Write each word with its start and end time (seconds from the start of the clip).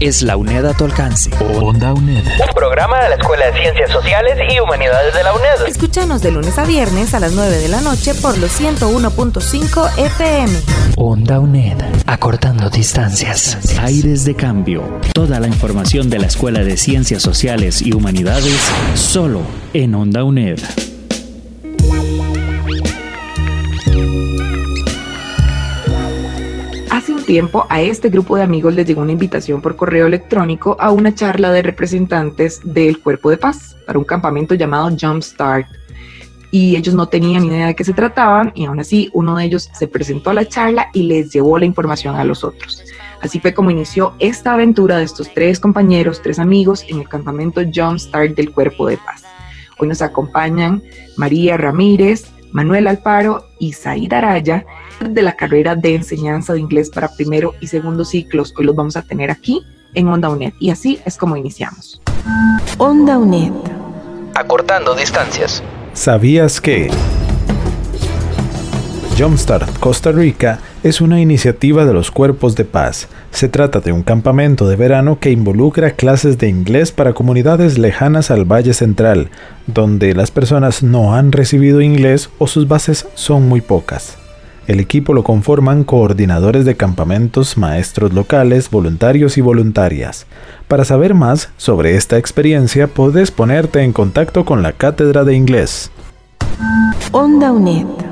es 0.00 0.22
la 0.22 0.36
UNED 0.36 0.64
a 0.66 0.74
tu 0.74 0.84
alcance. 0.84 1.30
Onda 1.60 1.92
UNED. 1.92 2.24
Un 2.24 2.54
programa 2.54 3.02
de 3.02 3.08
la 3.10 3.14
Escuela 3.16 3.46
de 3.46 3.60
Ciencias 3.60 3.90
Sociales 3.90 4.38
y 4.50 4.60
Humanidades 4.60 5.14
de 5.14 5.22
la 5.22 5.32
UNED. 5.32 5.66
Escúchanos 5.66 6.22
de 6.22 6.30
lunes 6.30 6.58
a 6.58 6.64
viernes 6.64 7.14
a 7.14 7.20
las 7.20 7.32
9 7.32 7.56
de 7.56 7.68
la 7.68 7.80
noche 7.80 8.14
por 8.14 8.38
los 8.38 8.60
101.5 8.60 9.98
FM. 9.98 10.52
Onda 10.96 11.40
UNED. 11.40 11.78
Acortando 12.06 12.70
distancias. 12.70 13.78
Aires 13.80 14.24
de 14.24 14.34
cambio. 14.34 14.82
Toda 15.12 15.40
la 15.40 15.48
información 15.48 16.10
de 16.10 16.18
la 16.18 16.26
Escuela 16.26 16.64
de 16.64 16.76
Ciencias 16.76 17.22
Sociales 17.22 17.82
y 17.82 17.92
Humanidades 17.92 18.70
solo 18.94 19.42
en 19.72 19.94
Onda 19.94 20.24
UNED. 20.24 20.58
Tiempo 27.28 27.66
a 27.68 27.82
este 27.82 28.08
grupo 28.08 28.36
de 28.36 28.42
amigos 28.42 28.74
les 28.74 28.86
llegó 28.86 29.02
una 29.02 29.12
invitación 29.12 29.60
por 29.60 29.76
correo 29.76 30.06
electrónico 30.06 30.78
a 30.80 30.90
una 30.90 31.14
charla 31.14 31.52
de 31.52 31.60
representantes 31.60 32.62
del 32.64 33.00
Cuerpo 33.00 33.28
de 33.28 33.36
Paz 33.36 33.76
para 33.86 33.98
un 33.98 34.06
campamento 34.06 34.54
llamado 34.54 34.88
Jumpstart. 34.98 35.66
Y 36.50 36.74
ellos 36.74 36.94
no 36.94 37.06
tenían 37.06 37.44
idea 37.44 37.66
de 37.66 37.74
qué 37.74 37.84
se 37.84 37.92
trataban 37.92 38.50
y 38.54 38.64
aún 38.64 38.80
así 38.80 39.10
uno 39.12 39.36
de 39.36 39.44
ellos 39.44 39.68
se 39.74 39.86
presentó 39.86 40.30
a 40.30 40.32
la 40.32 40.48
charla 40.48 40.88
y 40.94 41.02
les 41.02 41.30
llevó 41.30 41.58
la 41.58 41.66
información 41.66 42.16
a 42.16 42.24
los 42.24 42.44
otros. 42.44 42.82
Así 43.20 43.40
fue 43.40 43.52
como 43.52 43.70
inició 43.70 44.14
esta 44.20 44.54
aventura 44.54 44.96
de 44.96 45.04
estos 45.04 45.30
tres 45.34 45.60
compañeros, 45.60 46.22
tres 46.22 46.38
amigos 46.38 46.82
en 46.88 47.00
el 47.00 47.10
campamento 47.10 47.60
Jumpstart 47.60 48.36
del 48.36 48.52
Cuerpo 48.52 48.86
de 48.86 48.96
Paz. 48.96 49.22
Hoy 49.76 49.88
nos 49.88 50.00
acompañan 50.00 50.82
María 51.18 51.58
Ramírez, 51.58 52.24
Manuel 52.52 52.86
Alfaro 52.86 53.46
y 53.58 53.72
Said 53.72 54.12
Araya 54.12 54.64
de 55.00 55.22
la 55.22 55.36
carrera 55.36 55.76
de 55.76 55.94
enseñanza 55.94 56.52
de 56.52 56.60
inglés 56.60 56.90
para 56.90 57.08
primero 57.08 57.54
y 57.60 57.66
segundo 57.66 58.04
ciclos. 58.04 58.54
Hoy 58.56 58.66
los 58.66 58.76
vamos 58.76 58.96
a 58.96 59.02
tener 59.02 59.30
aquí 59.30 59.64
en 59.94 60.08
Onda 60.08 60.28
UNED 60.28 60.52
y 60.58 60.70
así 60.70 61.00
es 61.04 61.16
como 61.16 61.36
iniciamos. 61.36 62.00
Onda 62.78 63.18
UNED. 63.18 63.52
Acortando 64.34 64.94
distancias. 64.94 65.62
¿Sabías 65.92 66.60
que? 66.60 66.90
Jumpstart 69.18 69.80
Costa 69.80 70.12
Rica 70.12 70.60
es 70.84 71.00
una 71.00 71.20
iniciativa 71.20 71.84
de 71.84 71.92
los 71.92 72.12
cuerpos 72.12 72.54
de 72.54 72.64
paz. 72.64 73.08
Se 73.32 73.48
trata 73.48 73.80
de 73.80 73.90
un 73.90 74.04
campamento 74.04 74.68
de 74.68 74.76
verano 74.76 75.18
que 75.18 75.32
involucra 75.32 75.90
clases 75.90 76.38
de 76.38 76.48
inglés 76.48 76.92
para 76.92 77.14
comunidades 77.14 77.78
lejanas 77.78 78.30
al 78.30 78.44
Valle 78.44 78.74
Central, 78.74 79.30
donde 79.66 80.14
las 80.14 80.30
personas 80.30 80.84
no 80.84 81.16
han 81.16 81.32
recibido 81.32 81.80
inglés 81.80 82.30
o 82.38 82.46
sus 82.46 82.68
bases 82.68 83.08
son 83.14 83.48
muy 83.48 83.60
pocas. 83.60 84.16
El 84.68 84.78
equipo 84.78 85.12
lo 85.14 85.24
conforman 85.24 85.82
coordinadores 85.82 86.64
de 86.64 86.76
campamentos, 86.76 87.58
maestros 87.58 88.12
locales, 88.12 88.70
voluntarios 88.70 89.36
y 89.36 89.40
voluntarias. 89.40 90.26
Para 90.68 90.84
saber 90.84 91.14
más 91.14 91.48
sobre 91.56 91.96
esta 91.96 92.18
experiencia, 92.18 92.86
puedes 92.86 93.32
ponerte 93.32 93.82
en 93.82 93.92
contacto 93.92 94.44
con 94.44 94.62
la 94.62 94.74
Cátedra 94.74 95.24
de 95.24 95.34
Inglés. 95.34 95.90
Onda 97.10 97.50
UNED. 97.50 98.07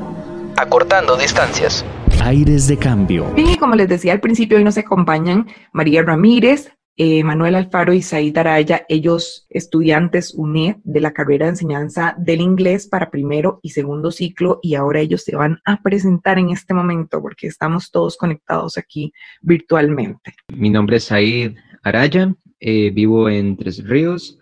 Acortando 0.59 1.19
distancias. 1.19 1.85
Aires 2.23 2.67
de 2.67 2.79
cambio. 2.79 3.31
Bien, 3.35 3.51
y 3.51 3.57
como 3.59 3.75
les 3.75 3.89
decía 3.89 4.15
al 4.15 4.21
principio, 4.21 4.57
hoy 4.57 4.65
nos 4.65 4.79
acompañan 4.79 5.47
María 5.75 6.03
Ramírez, 6.03 6.73
eh, 6.97 7.23
Manuel 7.25 7.57
Alfaro 7.57 7.93
y 7.93 8.01
Said 8.01 8.39
Araya, 8.39 8.87
ellos 8.89 9.47
estudiantes 9.51 10.33
UNED 10.35 10.77
de 10.83 11.01
la 11.03 11.13
carrera 11.13 11.45
de 11.45 11.51
enseñanza 11.51 12.15
del 12.17 12.41
inglés 12.41 12.87
para 12.87 13.11
primero 13.11 13.61
y 13.63 13.71
segundo 13.71 14.11
ciclo 14.11 14.59
y 14.63 14.77
ahora 14.77 15.01
ellos 15.01 15.25
se 15.25 15.37
van 15.37 15.61
a 15.67 15.83
presentar 15.83 16.39
en 16.39 16.49
este 16.49 16.73
momento 16.73 17.21
porque 17.21 17.49
estamos 17.49 17.91
todos 17.91 18.17
conectados 18.17 18.79
aquí 18.79 19.13
virtualmente. 19.43 20.35
Mi 20.57 20.71
nombre 20.71 20.97
es 20.97 21.05
Said 21.05 21.55
Araya, 21.83 22.35
eh, 22.61 22.91
vivo 22.95 23.29
en 23.29 23.59
Tres 23.59 23.87
Ríos, 23.87 24.39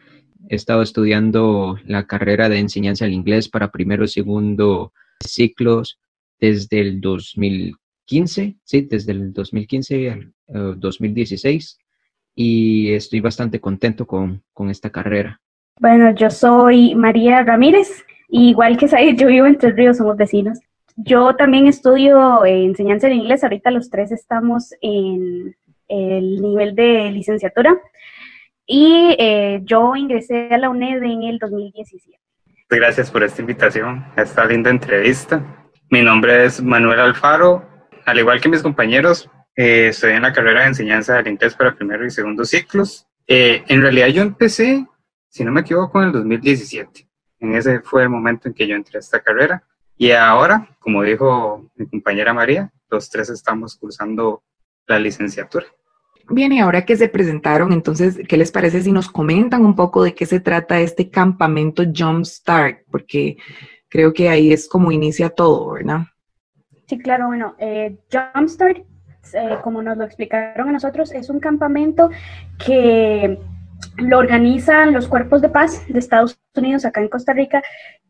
he 0.48 0.54
estado 0.54 0.82
estudiando 0.82 1.76
la 1.84 2.06
carrera 2.06 2.48
de 2.48 2.60
enseñanza 2.60 3.04
del 3.04 3.14
inglés 3.14 3.48
para 3.48 3.72
primero 3.72 4.04
y 4.04 4.08
segundo 4.08 4.92
ciclos 5.20 5.98
desde 6.40 6.80
el 6.80 7.00
2015, 7.00 8.56
sí, 8.62 8.80
desde 8.82 9.12
el 9.12 9.32
2015 9.32 10.10
al 10.10 10.32
uh, 10.48 10.74
2016 10.74 11.78
y 12.34 12.92
estoy 12.92 13.20
bastante 13.20 13.60
contento 13.60 14.06
con, 14.06 14.42
con, 14.52 14.70
esta 14.70 14.90
carrera. 14.90 15.40
Bueno, 15.80 16.14
yo 16.14 16.30
soy 16.30 16.94
María 16.94 17.42
Ramírez, 17.44 18.04
igual 18.28 18.76
que 18.76 18.88
Said, 18.88 19.16
yo 19.16 19.28
vivo 19.28 19.46
en 19.46 19.58
Tres 19.58 19.76
Ríos, 19.76 19.98
somos 19.98 20.16
vecinos. 20.16 20.58
Yo 20.96 21.34
también 21.34 21.66
estudio 21.66 22.44
enseñanza 22.44 23.08
en 23.08 23.14
inglés, 23.14 23.42
ahorita 23.42 23.70
los 23.70 23.90
tres 23.90 24.12
estamos 24.12 24.72
en 24.80 25.56
el 25.88 26.40
nivel 26.40 26.74
de 26.74 27.10
licenciatura 27.10 27.76
y 28.66 29.16
eh, 29.18 29.60
yo 29.64 29.96
ingresé 29.96 30.48
a 30.50 30.58
la 30.58 30.70
UNED 30.70 31.02
en 31.02 31.22
el 31.24 31.38
2017. 31.38 32.18
Gracias 32.70 33.10
por 33.10 33.22
esta 33.22 33.40
invitación, 33.40 34.04
a 34.16 34.22
esta 34.22 34.44
linda 34.44 34.70
entrevista. 34.70 35.63
Mi 35.90 36.02
nombre 36.02 36.46
es 36.46 36.62
Manuel 36.62 37.00
Alfaro, 37.00 37.68
al 38.06 38.18
igual 38.18 38.40
que 38.40 38.48
mis 38.48 38.62
compañeros, 38.62 39.30
eh, 39.56 39.88
estoy 39.88 40.12
en 40.12 40.22
la 40.22 40.32
carrera 40.32 40.62
de 40.62 40.68
enseñanza 40.68 41.14
del 41.14 41.28
inglés 41.28 41.54
para 41.54 41.74
primero 41.74 42.04
y 42.04 42.10
segundo 42.10 42.44
ciclos. 42.44 43.06
Eh, 43.26 43.62
en 43.68 43.82
realidad 43.82 44.08
yo 44.08 44.22
empecé, 44.22 44.86
si 45.28 45.44
no 45.44 45.52
me 45.52 45.60
equivoco, 45.60 46.00
en 46.00 46.06
el 46.08 46.12
2017. 46.12 47.08
En 47.40 47.54
ese 47.54 47.80
fue 47.80 48.02
el 48.02 48.08
momento 48.08 48.48
en 48.48 48.54
que 48.54 48.66
yo 48.66 48.74
entré 48.74 48.98
a 48.98 49.00
esta 49.00 49.20
carrera. 49.20 49.62
Y 49.96 50.10
ahora, 50.10 50.76
como 50.80 51.02
dijo 51.02 51.70
mi 51.76 51.86
compañera 51.86 52.34
María, 52.34 52.72
los 52.90 53.10
tres 53.10 53.30
estamos 53.30 53.76
cursando 53.76 54.42
la 54.86 54.98
licenciatura. 54.98 55.66
Bien, 56.28 56.52
y 56.52 56.60
ahora 56.60 56.86
que 56.86 56.96
se 56.96 57.08
presentaron, 57.08 57.72
entonces, 57.72 58.18
¿qué 58.26 58.38
les 58.38 58.50
parece 58.50 58.82
si 58.82 58.92
nos 58.92 59.10
comentan 59.10 59.64
un 59.64 59.76
poco 59.76 60.02
de 60.02 60.14
qué 60.14 60.24
se 60.24 60.40
trata 60.40 60.80
este 60.80 61.10
campamento 61.10 61.84
Jumpstart? 61.94 62.78
Porque 62.90 63.36
creo 63.88 64.12
que 64.12 64.28
ahí 64.28 64.52
es 64.52 64.68
como 64.68 64.92
inicia 64.92 65.30
todo, 65.30 65.72
¿verdad? 65.72 66.02
Sí, 66.86 66.98
claro, 66.98 67.28
bueno, 67.28 67.54
eh, 67.58 67.96
Jumpstart 68.12 68.84
eh, 69.32 69.58
como 69.62 69.82
nos 69.82 69.96
lo 69.96 70.04
explicaron 70.04 70.68
a 70.68 70.72
nosotros, 70.72 71.12
es 71.12 71.30
un 71.30 71.40
campamento 71.40 72.10
que 72.64 73.38
lo 73.96 74.18
organizan 74.18 74.92
los 74.92 75.08
cuerpos 75.08 75.40
de 75.40 75.48
paz 75.48 75.82
de 75.88 75.98
Estados 75.98 76.38
Unidos 76.54 76.84
acá 76.84 77.00
en 77.00 77.08
Costa 77.08 77.32
Rica 77.32 77.62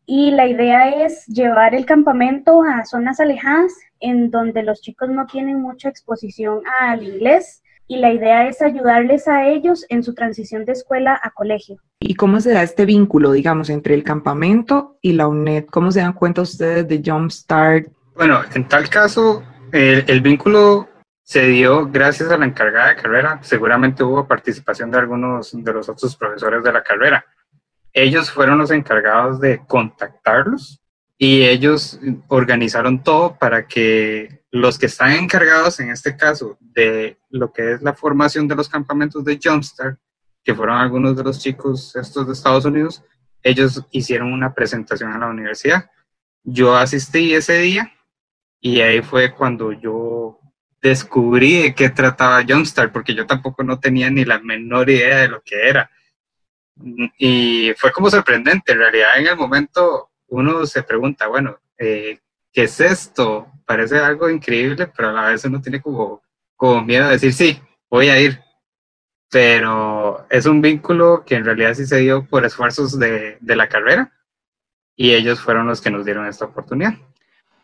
y 0.05 0.31
la 0.31 0.47
idea 0.47 1.05
es 1.05 1.25
llevar 1.25 1.73
el 1.73 1.85
campamento 1.85 2.61
a 2.63 2.85
zonas 2.85 3.19
alejadas 3.19 3.73
en 3.99 4.29
donde 4.29 4.61
los 4.63 4.81
chicos 4.81 5.09
no 5.09 5.25
tienen 5.25 5.61
mucha 5.61 5.89
exposición 5.89 6.61
al 6.79 7.03
inglés 7.03 7.63
y 7.87 7.97
la 7.97 8.11
idea 8.11 8.47
es 8.47 8.61
ayudarles 8.61 9.27
a 9.27 9.47
ellos 9.47 9.85
en 9.89 10.03
su 10.03 10.13
transición 10.13 10.65
de 10.65 10.71
escuela 10.71 11.19
a 11.21 11.31
colegio. 11.31 11.77
¿Y 11.99 12.15
cómo 12.15 12.39
se 12.41 12.51
da 12.51 12.63
este 12.63 12.85
vínculo, 12.85 13.31
digamos, 13.31 13.69
entre 13.69 13.93
el 13.93 14.03
campamento 14.03 14.97
y 15.01 15.13
la 15.13 15.27
UNED? 15.27 15.65
¿Cómo 15.65 15.91
se 15.91 16.01
dan 16.01 16.13
cuenta 16.13 16.41
ustedes 16.41 16.87
de 16.87 17.01
Jumpstart? 17.05 17.87
Bueno, 18.15 18.41
en 18.53 18.67
tal 18.67 18.89
caso, 18.89 19.43
el, 19.71 20.03
el 20.07 20.21
vínculo 20.21 20.89
se 21.21 21.47
dio 21.47 21.87
gracias 21.87 22.31
a 22.31 22.37
la 22.37 22.45
encargada 22.45 22.89
de 22.89 22.95
carrera. 22.95 23.39
Seguramente 23.41 24.03
hubo 24.03 24.27
participación 24.27 24.91
de 24.91 24.99
algunos 24.99 25.51
de 25.51 25.73
los 25.73 25.89
otros 25.89 26.15
profesores 26.15 26.63
de 26.63 26.71
la 26.71 26.83
carrera. 26.83 27.25
Ellos 27.93 28.29
fueron 28.31 28.57
los 28.57 28.71
encargados 28.71 29.39
de 29.39 29.61
contactarlos 29.65 30.81
y 31.17 31.43
ellos 31.43 31.99
organizaron 32.27 33.03
todo 33.03 33.37
para 33.37 33.67
que 33.67 34.43
los 34.51 34.77
que 34.77 34.87
están 34.87 35.11
encargados, 35.11 35.79
en 35.79 35.89
este 35.89 36.15
caso, 36.15 36.57
de 36.59 37.17
lo 37.29 37.51
que 37.51 37.73
es 37.73 37.81
la 37.81 37.93
formación 37.93 38.47
de 38.47 38.55
los 38.55 38.69
campamentos 38.69 39.23
de 39.23 39.39
Jumpstart, 39.41 39.99
que 40.43 40.55
fueron 40.55 40.77
algunos 40.77 41.15
de 41.15 41.23
los 41.23 41.39
chicos 41.39 41.95
estos 41.95 42.27
de 42.27 42.33
Estados 42.33 42.65
Unidos, 42.65 43.03
ellos 43.41 43.83
hicieron 43.91 44.33
una 44.33 44.53
presentación 44.53 45.11
a 45.11 45.19
la 45.19 45.27
universidad. 45.27 45.89
Yo 46.43 46.75
asistí 46.75 47.33
ese 47.33 47.59
día 47.59 47.91
y 48.59 48.81
ahí 48.81 49.01
fue 49.01 49.33
cuando 49.33 49.71
yo 49.71 50.39
descubrí 50.81 51.63
de 51.63 51.75
qué 51.75 51.89
trataba 51.89 52.43
Jumpstart, 52.47 52.91
porque 52.91 53.15
yo 53.15 53.25
tampoco 53.25 53.63
no 53.63 53.79
tenía 53.79 54.09
ni 54.09 54.23
la 54.25 54.39
menor 54.39 54.89
idea 54.89 55.19
de 55.19 55.27
lo 55.29 55.41
que 55.41 55.67
era. 55.67 55.89
Y 57.17 57.73
fue 57.77 57.91
como 57.91 58.09
sorprendente, 58.09 58.73
en 58.73 58.79
realidad 58.79 59.09
en 59.17 59.27
el 59.27 59.37
momento 59.37 60.11
uno 60.27 60.65
se 60.65 60.83
pregunta, 60.83 61.27
bueno, 61.27 61.59
eh, 61.77 62.19
¿qué 62.51 62.63
es 62.63 62.79
esto? 62.79 63.47
Parece 63.65 63.97
algo 63.99 64.29
increíble, 64.29 64.87
pero 64.95 65.09
a 65.09 65.13
la 65.13 65.29
vez 65.29 65.43
uno 65.45 65.61
tiene 65.61 65.81
como, 65.81 66.21
como 66.55 66.83
miedo 66.83 67.05
de 67.05 67.13
decir, 67.13 67.33
sí, 67.33 67.59
voy 67.89 68.09
a 68.09 68.19
ir. 68.19 68.39
pero 69.29 70.25
es 70.29 70.45
un 70.45 70.61
vínculo 70.61 71.23
que 71.25 71.35
en 71.35 71.45
realidad 71.45 71.73
sí 71.73 71.85
se 71.85 71.97
dio 71.97 72.25
por 72.27 72.45
esfuerzos 72.45 72.97
de, 72.99 73.37
de 73.41 73.55
la 73.55 73.67
carrera 73.67 74.13
y 74.95 75.13
ellos 75.13 75.41
fueron 75.41 75.67
los 75.67 75.81
que 75.81 75.91
nos 75.91 76.05
dieron 76.05 76.25
esta 76.25 76.45
oportunidad. 76.45 76.93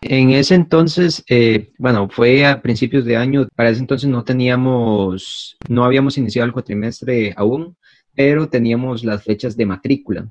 En 0.02 0.32
ese 0.32 0.56
entonces, 0.56 1.24
eh, 1.30 1.72
bueno, 1.78 2.10
fue 2.10 2.46
a 2.46 2.62
principios 2.62 3.06
de 3.06 3.18
año, 3.18 3.48
para 3.56 3.70
ese 3.70 3.82
entonces 3.82 4.10
no 4.10 4.24
teníamos, 4.24 5.58
no 5.70 5.86
habíamos 5.86 6.18
iniciado 6.18 6.48
el 6.48 6.54
cuatrimestre 6.54 7.34
aún, 7.38 7.78
pero 8.16 8.50
teníamos 8.50 9.04
las 9.04 9.24
fechas 9.24 9.56
de 9.56 9.68
matrícula. 9.68 10.28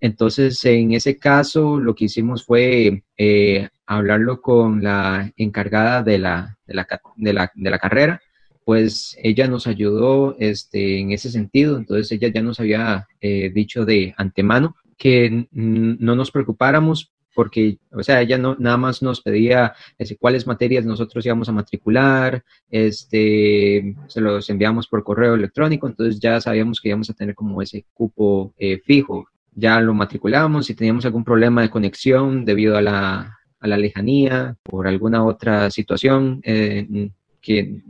Entonces, 0.00 0.64
en 0.64 0.92
ese 0.92 1.18
caso, 1.18 1.78
lo 1.78 1.94
que 1.94 2.06
hicimos 2.06 2.44
fue 2.44 3.02
eh, 3.16 3.68
hablarlo 3.86 4.40
con 4.40 4.82
la 4.82 5.32
encargada 5.36 6.02
de 6.02 6.18
la, 6.18 6.58
de 6.66 6.74
la, 6.74 7.52
de 7.54 7.70
la, 7.70 7.78
carrera, 7.78 8.20
pues 8.64 9.16
ella 9.22 9.48
nos 9.48 9.66
ayudó 9.66 10.36
este, 10.38 11.00
en 11.00 11.12
ese 11.12 11.30
sentido, 11.30 11.78
entonces 11.78 12.12
ella 12.12 12.28
ya 12.28 12.42
nos 12.42 12.60
había 12.60 13.08
eh, 13.20 13.50
dicho 13.50 13.84
de 13.84 14.14
antemano 14.16 14.76
que 14.98 15.48
no 15.52 16.16
nos 16.16 16.30
preocupáramos 16.30 17.12
porque, 17.38 17.78
o 17.92 18.02
sea, 18.02 18.20
ella 18.20 18.36
no, 18.36 18.56
nada 18.58 18.76
más 18.76 19.00
nos 19.00 19.20
pedía 19.20 19.72
este, 19.96 20.16
cuáles 20.16 20.44
materias 20.48 20.84
nosotros 20.84 21.24
íbamos 21.24 21.48
a 21.48 21.52
matricular, 21.52 22.42
este, 22.68 23.94
se 24.08 24.20
los 24.20 24.50
enviamos 24.50 24.88
por 24.88 25.04
correo 25.04 25.34
electrónico, 25.34 25.86
entonces 25.86 26.18
ya 26.18 26.40
sabíamos 26.40 26.80
que 26.80 26.88
íbamos 26.88 27.08
a 27.10 27.14
tener 27.14 27.36
como 27.36 27.62
ese 27.62 27.84
cupo 27.94 28.52
eh, 28.58 28.80
fijo. 28.84 29.28
Ya 29.58 29.80
lo 29.80 29.92
matriculamos, 29.92 30.66
si 30.66 30.74
teníamos 30.74 31.04
algún 31.04 31.24
problema 31.24 31.62
de 31.62 31.70
conexión 31.70 32.44
debido 32.44 32.76
a 32.76 32.82
la, 32.82 33.38
a 33.58 33.66
la 33.66 33.76
lejanía, 33.76 34.56
por 34.62 34.86
alguna 34.86 35.24
otra 35.24 35.70
situación, 35.70 36.40
eh, 36.44 37.10
que 37.40 37.82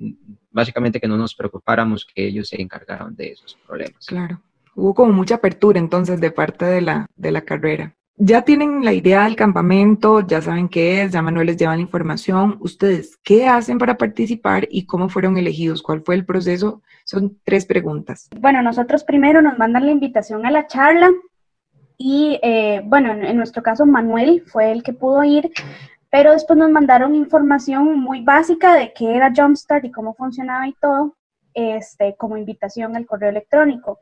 básicamente 0.50 1.00
que 1.00 1.08
no 1.08 1.16
nos 1.16 1.34
preocupáramos 1.34 2.06
que 2.06 2.26
ellos 2.26 2.48
se 2.48 2.60
encargaran 2.60 3.14
de 3.14 3.32
esos 3.32 3.58
problemas. 3.66 4.06
Claro. 4.06 4.40
Hubo 4.74 4.94
como 4.94 5.12
mucha 5.12 5.34
apertura 5.34 5.78
entonces 5.78 6.20
de 6.20 6.30
parte 6.30 6.64
de 6.64 6.80
la, 6.80 7.06
de 7.16 7.32
la 7.32 7.42
carrera 7.42 7.94
ya 8.18 8.42
tienen 8.42 8.84
la 8.84 8.92
idea 8.92 9.24
del 9.24 9.36
campamento, 9.36 10.26
ya 10.26 10.42
saben 10.42 10.68
qué 10.68 11.02
es, 11.02 11.12
ya 11.12 11.22
Manuel 11.22 11.46
les 11.46 11.56
lleva 11.56 11.76
la 11.76 11.82
información. 11.82 12.56
¿Ustedes 12.60 13.16
qué 13.22 13.46
hacen 13.46 13.78
para 13.78 13.96
participar 13.96 14.66
y 14.70 14.86
cómo 14.86 15.08
fueron 15.08 15.38
elegidos? 15.38 15.82
¿Cuál 15.82 16.02
fue 16.02 16.16
el 16.16 16.26
proceso? 16.26 16.82
Son 17.04 17.38
tres 17.44 17.64
preguntas. 17.64 18.28
Bueno, 18.40 18.60
nosotros 18.60 19.04
primero 19.04 19.40
nos 19.40 19.56
mandan 19.56 19.86
la 19.86 19.92
invitación 19.92 20.44
a 20.46 20.50
la 20.50 20.66
charla 20.66 21.12
y, 21.98 22.38
eh, 22.42 22.80
bueno, 22.84 23.12
en, 23.12 23.36
nuestro 23.36 23.62
caso 23.62 23.84
Manuel 23.84 24.42
fue 24.46 24.72
el 24.72 24.82
que 24.82 24.92
pudo 24.94 25.22
ir, 25.24 25.50
pero 26.10 26.32
después 26.32 26.58
nos 26.58 26.70
mandaron 26.70 27.14
información 27.14 27.98
muy 27.98 28.22
básica 28.22 28.74
de 28.74 28.92
qué 28.94 29.16
era 29.16 29.32
Jumpstart 29.36 29.84
y 29.84 29.90
cómo 29.90 30.14
funcionaba 30.14 30.66
y 30.66 30.74
todo, 30.80 31.16
este, 31.52 32.16
como 32.16 32.36
invitación 32.36 32.96
al 32.96 33.04
correo 33.04 33.30
electrónico. 33.30 33.98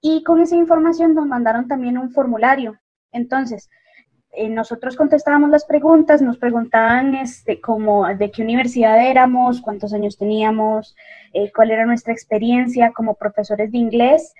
Y 0.00 0.22
con 0.24 0.40
esa 0.40 0.56
información 0.56 1.14
nos 1.14 1.26
mandaron 1.26 1.68
también 1.68 1.96
un 1.96 2.10
formulario 2.10 2.78
entonces, 3.16 3.70
eh, 4.32 4.48
nosotros 4.48 4.96
contestábamos 4.96 5.50
las 5.50 5.64
preguntas, 5.64 6.20
nos 6.20 6.38
preguntaban 6.38 7.14
este, 7.14 7.60
como 7.60 8.06
de 8.06 8.30
qué 8.30 8.42
universidad 8.42 9.00
éramos, 9.04 9.62
cuántos 9.62 9.94
años 9.94 10.18
teníamos, 10.18 10.94
eh, 11.32 11.50
cuál 11.54 11.70
era 11.70 11.86
nuestra 11.86 12.12
experiencia 12.12 12.92
como 12.92 13.14
profesores 13.14 13.72
de 13.72 13.78
inglés 13.78 14.34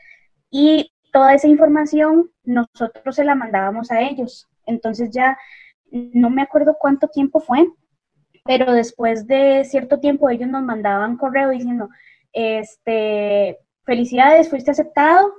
y 0.51 0.93
toda 1.17 1.33
esa 1.33 1.49
información 1.49 2.31
nosotros 2.45 3.17
se 3.17 3.25
la 3.25 3.35
mandábamos 3.35 3.91
a 3.91 4.03
ellos. 4.03 4.47
Entonces 4.67 5.09
ya 5.11 5.39
no 5.91 6.29
me 6.29 6.43
acuerdo 6.43 6.77
cuánto 6.79 7.09
tiempo 7.09 7.41
fue, 7.41 7.67
pero 8.45 8.75
después 8.75 9.27
de 9.27 9.65
cierto 9.65 9.99
tiempo 9.99 10.29
ellos 10.29 10.51
nos 10.51 10.63
mandaban 10.63 11.17
correo 11.17 11.49
diciendo, 11.49 11.89
este, 12.35 13.57
felicidades, 13.85 14.51
fuiste 14.51 14.73
aceptado 14.73 15.33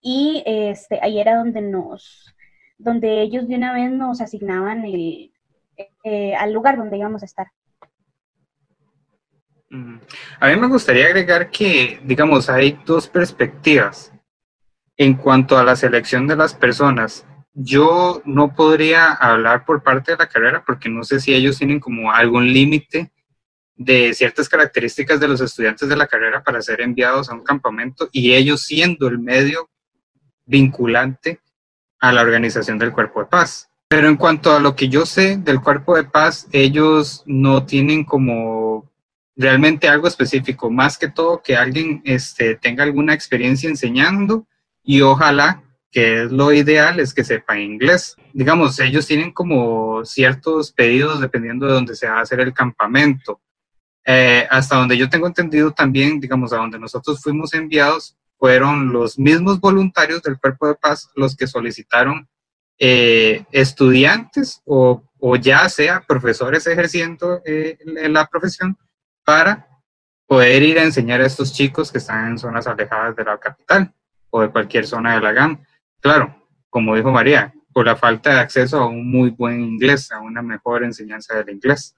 y 0.00 0.44
este, 0.46 1.00
ahí 1.02 1.18
era 1.18 1.38
donde 1.38 1.60
nos, 1.60 2.32
donde 2.78 3.20
ellos 3.20 3.48
de 3.48 3.56
una 3.56 3.72
vez 3.72 3.90
nos 3.90 4.20
asignaban 4.20 4.84
el, 4.84 5.32
eh, 6.04 6.36
al 6.36 6.52
lugar 6.52 6.76
donde 6.76 6.98
íbamos 6.98 7.22
a 7.22 7.26
estar. 7.26 7.48
A 10.38 10.48
mí 10.50 10.56
me 10.56 10.68
gustaría 10.68 11.06
agregar 11.06 11.50
que, 11.50 11.98
digamos, 12.04 12.48
hay 12.48 12.78
dos 12.86 13.08
perspectivas 13.08 14.12
en 14.96 15.14
cuanto 15.14 15.58
a 15.58 15.64
la 15.64 15.76
selección 15.76 16.26
de 16.26 16.36
las 16.36 16.54
personas. 16.54 17.26
Yo 17.54 18.22
no 18.24 18.54
podría 18.54 19.12
hablar 19.12 19.64
por 19.64 19.82
parte 19.82 20.12
de 20.12 20.18
la 20.18 20.28
carrera 20.28 20.62
porque 20.66 20.88
no 20.88 21.04
sé 21.04 21.20
si 21.20 21.34
ellos 21.34 21.58
tienen 21.58 21.80
como 21.80 22.12
algún 22.12 22.52
límite 22.52 23.12
de 23.76 24.14
ciertas 24.14 24.48
características 24.48 25.20
de 25.20 25.28
los 25.28 25.40
estudiantes 25.40 25.88
de 25.88 25.96
la 25.96 26.06
carrera 26.06 26.42
para 26.42 26.62
ser 26.62 26.80
enviados 26.80 27.28
a 27.28 27.34
un 27.34 27.44
campamento 27.44 28.08
y 28.10 28.32
ellos 28.32 28.62
siendo 28.62 29.06
el 29.08 29.18
medio 29.18 29.68
vinculante 30.46 31.40
a 32.00 32.12
la 32.12 32.22
organización 32.22 32.78
del 32.78 32.92
cuerpo 32.92 33.20
de 33.20 33.26
paz. 33.26 33.68
Pero 33.88 34.08
en 34.08 34.16
cuanto 34.16 34.54
a 34.54 34.60
lo 34.60 34.74
que 34.74 34.88
yo 34.88 35.06
sé 35.06 35.36
del 35.36 35.60
cuerpo 35.60 35.96
de 35.96 36.04
paz, 36.04 36.48
ellos 36.52 37.22
no 37.26 37.64
tienen 37.66 38.04
como 38.04 38.90
realmente 39.36 39.88
algo 39.88 40.08
específico, 40.08 40.70
más 40.70 40.98
que 40.98 41.08
todo 41.08 41.42
que 41.42 41.56
alguien 41.56 42.00
este, 42.04 42.56
tenga 42.56 42.82
alguna 42.82 43.14
experiencia 43.14 43.68
enseñando 43.68 44.46
y 44.86 45.02
ojalá 45.02 45.62
que 45.90 46.24
es 46.24 46.32
lo 46.32 46.52
ideal 46.52 47.00
es 47.00 47.12
que 47.12 47.24
sepa 47.24 47.58
inglés. 47.58 48.16
Digamos, 48.32 48.78
ellos 48.80 49.06
tienen 49.06 49.32
como 49.32 50.04
ciertos 50.04 50.70
pedidos 50.72 51.20
dependiendo 51.20 51.66
de 51.66 51.72
dónde 51.72 51.96
se 51.96 52.08
va 52.08 52.18
a 52.18 52.20
hacer 52.20 52.40
el 52.40 52.52
campamento. 52.52 53.40
Eh, 54.04 54.46
hasta 54.50 54.76
donde 54.76 54.96
yo 54.96 55.08
tengo 55.08 55.26
entendido 55.26 55.72
también, 55.72 56.20
digamos, 56.20 56.52
a 56.52 56.58
donde 56.58 56.78
nosotros 56.78 57.20
fuimos 57.20 57.54
enviados, 57.54 58.16
fueron 58.38 58.92
los 58.92 59.18
mismos 59.18 59.58
voluntarios 59.58 60.22
del 60.22 60.38
Cuerpo 60.38 60.68
de 60.68 60.76
Paz 60.76 61.10
los 61.16 61.34
que 61.34 61.46
solicitaron 61.46 62.28
eh, 62.78 63.44
estudiantes 63.50 64.60
o, 64.66 65.02
ya 65.40 65.68
sea 65.68 66.04
profesores 66.06 66.66
ejerciendo 66.66 67.40
eh, 67.44 67.78
la 67.84 68.26
profesión 68.26 68.76
para 69.24 69.66
poder 70.26 70.62
ir 70.62 70.78
a 70.78 70.84
enseñar 70.84 71.20
a 71.20 71.26
estos 71.26 71.52
chicos 71.52 71.90
que 71.90 71.98
están 71.98 72.28
en 72.28 72.38
zonas 72.38 72.66
alejadas 72.66 73.16
de 73.16 73.24
la 73.24 73.38
capital 73.38 73.92
o 74.36 74.42
de 74.42 74.50
cualquier 74.50 74.86
zona 74.86 75.14
de 75.14 75.20
la 75.22 75.32
GAM. 75.32 75.64
Claro, 76.00 76.46
como 76.68 76.94
dijo 76.94 77.10
María, 77.10 77.54
por 77.72 77.86
la 77.86 77.96
falta 77.96 78.34
de 78.34 78.40
acceso 78.40 78.78
a 78.78 78.86
un 78.86 79.10
muy 79.10 79.30
buen 79.30 79.60
inglés, 79.60 80.12
a 80.12 80.20
una 80.20 80.42
mejor 80.42 80.84
enseñanza 80.84 81.34
del 81.36 81.54
inglés. 81.54 81.94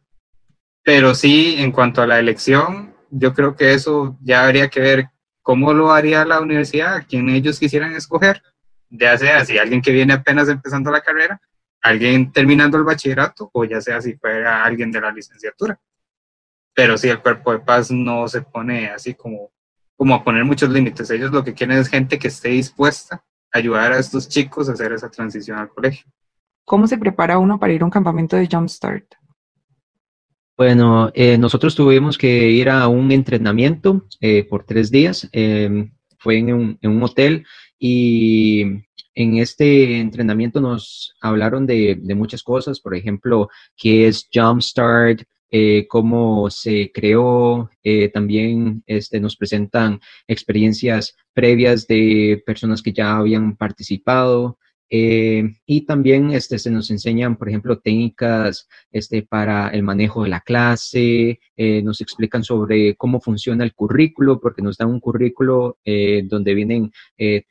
Pero 0.84 1.14
sí, 1.14 1.56
en 1.58 1.72
cuanto 1.72 2.00
a 2.00 2.06
la 2.06 2.18
elección, 2.18 2.94
yo 3.10 3.34
creo 3.34 3.56
que 3.56 3.74
eso 3.74 4.16
ya 4.22 4.44
habría 4.44 4.68
que 4.68 4.80
ver 4.80 5.08
¿cómo 5.42 5.72
lo 5.72 5.92
haría 5.92 6.24
la 6.24 6.40
universidad? 6.40 6.94
¿A 6.94 7.02
quién 7.02 7.28
ellos 7.30 7.58
quisieran 7.58 7.94
escoger? 7.94 8.42
Ya 8.90 9.16
sea 9.16 9.44
si 9.44 9.58
alguien 9.58 9.82
que 9.82 9.92
viene 9.92 10.12
apenas 10.12 10.48
empezando 10.48 10.90
la 10.90 11.00
carrera, 11.00 11.40
alguien 11.80 12.30
terminando 12.32 12.76
el 12.76 12.84
bachillerato, 12.84 13.50
o 13.52 13.64
ya 13.64 13.80
sea 13.80 14.00
si 14.00 14.14
fuera 14.14 14.62
alguien 14.62 14.92
de 14.92 15.00
la 15.00 15.10
licenciatura. 15.10 15.80
Pero 16.74 16.96
si 16.96 17.08
el 17.08 17.20
cuerpo 17.20 17.52
de 17.52 17.60
paz 17.60 17.90
no 17.90 18.28
se 18.28 18.42
pone 18.42 18.90
así 18.90 19.14
como, 19.14 19.50
como 19.98 20.14
a 20.14 20.22
poner 20.22 20.44
muchos 20.44 20.70
límites. 20.70 21.10
Ellos 21.10 21.32
lo 21.32 21.42
que 21.42 21.54
quieren 21.54 21.76
es 21.76 21.88
gente 21.88 22.20
que 22.20 22.28
esté 22.28 22.50
dispuesta 22.50 23.24
a 23.52 23.58
ayudar 23.58 23.92
a 23.92 23.98
estos 23.98 24.28
chicos 24.28 24.68
a 24.68 24.72
hacer 24.72 24.92
esa 24.92 25.10
transición 25.10 25.58
al 25.58 25.68
colegio. 25.68 26.06
¿Cómo 26.64 26.86
se 26.86 26.98
prepara 26.98 27.38
uno 27.38 27.58
para 27.58 27.72
ir 27.72 27.82
a 27.82 27.84
un 27.84 27.90
campamento 27.90 28.36
de 28.36 28.48
Jumpstart? 28.50 29.14
Bueno, 30.56 31.10
eh, 31.14 31.36
nosotros 31.36 31.74
tuvimos 31.74 32.16
que 32.16 32.48
ir 32.48 32.70
a 32.70 32.86
un 32.86 33.10
entrenamiento 33.10 34.06
eh, 34.20 34.44
por 34.44 34.64
tres 34.64 34.90
días. 34.90 35.28
Em, 35.32 35.92
fue 36.18 36.38
en 36.38 36.78
un, 36.80 37.02
hotel 37.02 37.44
y 37.76 38.62
en 39.14 39.38
este 39.38 39.98
entrenamiento 39.98 40.60
nos 40.60 41.16
hablaron 41.20 41.66
de, 41.66 42.00
muchas 42.14 42.44
cosas, 42.44 42.78
por 42.80 42.94
ejemplo, 42.94 43.48
qué 43.76 44.06
es 44.06 44.28
Jumpstart, 44.32 45.22
eh, 45.50 45.86
cómo 45.88 46.50
se 46.50 46.90
creó, 46.92 47.70
también 48.12 48.82
este, 48.86 49.18
nos 49.20 49.36
presentan 49.36 50.00
experiencias 50.26 51.16
previas 51.32 51.86
de 51.86 52.42
personas 52.44 52.82
que 52.82 52.92
ya 52.92 53.16
habían 53.16 53.56
participado, 53.56 54.58
eh, 54.90 55.56
y 55.66 55.82
también 55.82 56.30
este, 56.30 56.58
se 56.58 56.70
nos 56.70 56.90
enseñan, 56.90 57.36
por 57.36 57.48
ejemplo, 57.48 57.78
técnicas 57.78 58.68
este, 58.90 59.22
para 59.22 59.68
el 59.68 59.82
manejo 59.82 60.22
de 60.22 60.30
la 60.30 60.40
clase, 60.40 61.40
eh, 61.56 61.82
nos 61.82 62.00
explican 62.00 62.42
sobre 62.42 62.94
cómo 62.96 63.20
funciona 63.20 63.64
el 63.64 63.74
currículo, 63.74 64.40
porque 64.40 64.62
nos 64.62 64.78
dan 64.78 64.88
un 64.88 65.00
currículo 65.00 65.78
eh, 65.84 66.22
donde 66.24 66.54
vienen 66.54 66.92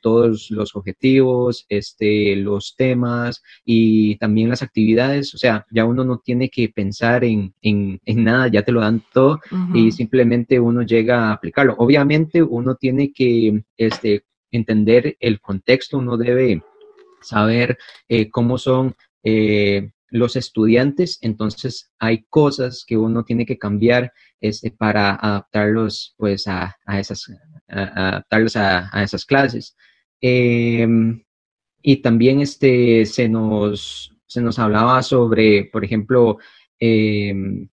todos 0.00 0.50
los 0.50 0.74
objetivos, 0.74 1.66
este, 1.68 2.34
los 2.36 2.74
temas 2.76 3.42
y 3.64 4.16
también 4.16 4.48
las 4.48 4.62
actividades. 4.62 5.34
O 5.34 5.38
sea, 5.38 5.66
ya 5.70 5.84
uno 5.84 6.04
no 6.04 6.18
tiene 6.18 6.48
que 6.48 6.68
pensar 6.68 7.24
en, 7.24 7.54
en, 7.62 8.00
en 8.04 8.24
nada, 8.24 8.48
ya 8.48 8.62
te 8.62 8.72
lo 8.72 8.80
dan 8.80 9.02
todo 9.12 9.40
y 9.74 9.92
simplemente 9.92 10.58
uno 10.58 10.82
llega 10.82 11.28
a 11.28 11.32
aplicarlo. 11.32 11.74
Obviamente 11.78 12.42
uno 12.42 12.74
tiene 12.74 13.12
que 13.12 13.62
este, 13.76 14.24
entender 14.50 15.16
el 15.20 15.40
contexto, 15.40 15.98
uno 15.98 16.16
debe 16.16 16.62
saber 17.20 17.78
eh, 18.08 18.30
cómo 18.30 18.58
son 18.58 18.94
eh, 19.22 19.90
los 20.10 20.36
estudiantes, 20.36 21.18
entonces 21.20 21.92
hay 21.98 22.24
cosas 22.30 22.84
que 22.86 22.96
uno 22.96 23.24
tiene 23.24 23.44
que 23.44 23.58
cambiar 23.58 24.12
este, 24.40 24.70
para 24.70 25.14
adaptarlos 25.14 26.14
pues 26.16 26.46
a, 26.46 26.76
esas 26.98 27.30
adaptarlos 27.68 28.56
a, 28.56 28.88
a, 28.96 29.02
esas 29.02 29.26
clases. 29.26 29.76
Em, 30.20 31.22
y 31.82 31.96
también 31.96 32.40
este, 32.40 33.04
se, 33.04 33.28
nos, 33.28 34.16
se 34.26 34.40
nos 34.40 34.58
hablaba 34.58 35.02
sobre, 35.02 35.66
por 35.66 35.84
ejemplo, 35.84 36.38
em, 36.78 37.68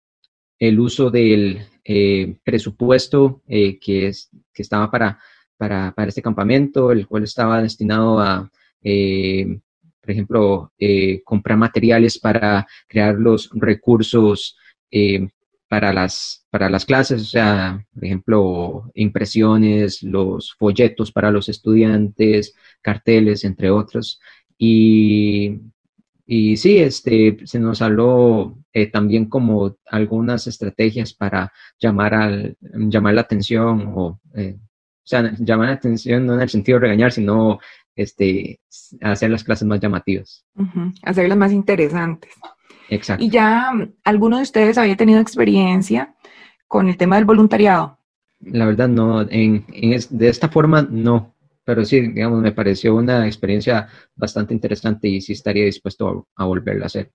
el 0.59 0.79
uso 0.79 1.09
del 1.09 1.61
eh, 1.85 2.37
presupuesto 2.43 3.43
que, 3.47 4.07
es, 4.07 4.29
que 4.53 4.61
estaba 4.61 4.91
para, 4.91 5.19
para, 5.57 5.93
para, 5.95 6.09
este 6.09 6.21
campamento, 6.21 6.91
el 6.91 7.07
cual 7.07 7.23
estaba 7.23 7.61
destinado 7.61 8.19
a, 8.19 8.51
eh, 8.85 9.59
por 9.99 10.11
ejemplo, 10.11 10.71
comprar 11.23 11.57
materiales 11.57 12.19
para 12.19 12.67
crear 12.87 13.15
los 13.15 13.49
recursos 13.53 14.55
para, 15.67 15.91
las, 15.91 16.45
para 16.51 16.69
las 16.69 16.85
clases, 16.85 17.23
o 17.23 17.25
sea, 17.25 17.83
por 17.91 18.05
ejemplo, 18.05 18.91
impresiones, 18.93 20.03
los 20.03 20.53
folletos 20.59 21.11
para 21.11 21.31
los 21.31 21.49
estudiantes, 21.49 22.53
carteles, 22.83 23.43
entre 23.43 23.71
otros. 23.71 24.19
Y 24.59 25.59
y 26.27 26.57
sí, 26.57 26.79
este, 26.79 27.37
se 27.45 27.59
nos 27.59 27.81
habló 27.81 28.57
eh, 28.73 28.87
también 28.87 29.25
como 29.29 29.77
algunas 29.85 30.47
estrategias 30.47 31.13
para 31.13 31.53
llamar, 31.79 32.15
al, 32.15 32.57
llamar 32.61 33.13
la 33.13 33.21
atención 33.21 33.93
o, 33.95 34.19
eh, 34.33 34.57
o 34.57 35.07
sea, 35.07 35.33
llamar 35.37 35.67
la 35.67 35.73
atención 35.75 36.25
no 36.25 36.33
en 36.33 36.41
el 36.41 36.49
sentido 36.49 36.77
de 36.79 36.87
regañar, 36.87 37.11
sino 37.11 37.59
este, 37.95 38.59
hacer 39.01 39.29
las 39.29 39.43
clases 39.43 39.67
más 39.67 39.79
llamativas. 39.79 40.45
Hacerlas 41.03 41.37
más 41.37 41.51
interesantes. 41.51 42.33
Exacto. 42.89 43.23
¿Y 43.23 43.29
ya 43.29 43.71
alguno 44.03 44.37
de 44.37 44.43
ustedes 44.43 44.77
había 44.77 44.95
tenido 44.95 45.19
experiencia 45.19 46.15
con 46.67 46.87
el 46.87 46.97
tema 46.97 47.15
del 47.15 47.25
voluntariado? 47.25 47.97
La 48.39 48.65
verdad, 48.65 48.87
no. 48.87 49.21
En, 49.21 49.65
en 49.69 49.99
de 50.09 50.29
esta 50.29 50.49
forma, 50.49 50.87
no 50.89 51.35
pero 51.65 51.83
sí, 51.83 51.99
digamos, 51.99 52.41
me 52.41 52.51
pareció 52.51 52.95
una 52.95 53.25
experiencia 53.25 53.87
bastante 54.15 54.53
interesante 54.53 55.07
y 55.07 55.19
sí 55.19 55.33
estaría 55.33 55.65
dispuesto 55.65 56.27
a, 56.35 56.45
volverla 56.45 56.83
a 56.83 56.85
hacer. 56.85 57.11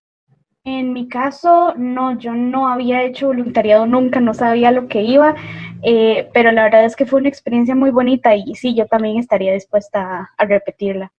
En 0.65 0.93
mi 0.93 1.09
caso, 1.09 1.73
no, 1.79 2.19
yo 2.19 2.35
no 2.35 2.69
había 2.69 3.03
hecho 3.05 3.29
voluntariado 3.29 3.87
nunca, 3.87 4.21
no 4.21 4.35
sabía 4.35 4.73
lo 4.73 4.89
que 4.89 5.03
iba, 5.03 5.35
eh, 5.83 6.31
pero 6.33 6.53
la 6.53 6.65
verdad 6.65 6.85
es 6.85 6.97
que 6.97 7.07
fue 7.07 7.21
una 7.21 7.29
experiencia 7.29 7.75
muy 7.75 7.91
bonita 7.91 8.35
y 8.35 8.55
sí, 8.55 8.75
yo 8.75 8.87
también 8.87 9.19
estaría 9.19 9.53
dispuesta 9.53 10.31
a, 10.37 10.45
repetirla. 10.45 11.13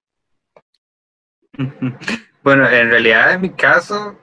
Bueno, 2.43 2.67
en 2.67 2.89
realidad 2.89 3.35
en 3.35 3.41
mi 3.41 3.51
caso, 3.51 4.17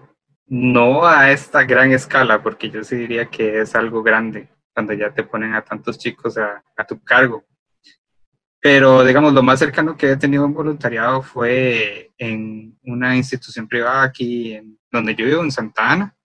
no 0.49 1.07
a 1.07 1.31
esta 1.31 1.63
gran 1.63 1.93
escala, 1.93 2.43
porque 2.43 2.69
yo 2.69 2.83
sí 2.83 2.97
diría 2.97 3.27
que 3.27 3.61
es 3.61 3.77
algo 3.77 4.03
grande 4.03 4.49
cuando 4.75 4.93
ya 4.93 5.15
te 5.15 5.23
ponen 5.23 5.55
a 5.55 5.63
tantos 5.63 5.97
chicos 5.99 6.37
a, 6.37 6.61
a 6.77 6.85
tu 6.85 7.01
cargo. 7.05 7.45
Pero, 8.61 9.05
digamos, 9.05 9.33
lo 9.33 9.43
más 9.43 9.61
cercano 9.61 9.97
que 9.97 10.11
he 10.11 10.17
tenido 10.17 10.45
en 10.45 10.53
voluntariado 10.53 11.23
fue 11.23 12.11
en 12.19 12.77
una 12.83 13.17
institución 13.17 13.69
privada 13.69 14.03
aquí, 14.03 14.55
en, 14.55 14.79
donde 14.91 15.15
yo 15.15 15.25
vivo, 15.25 15.43
en 15.43 15.53
Santa 15.53 15.93
Ana. 15.93 16.18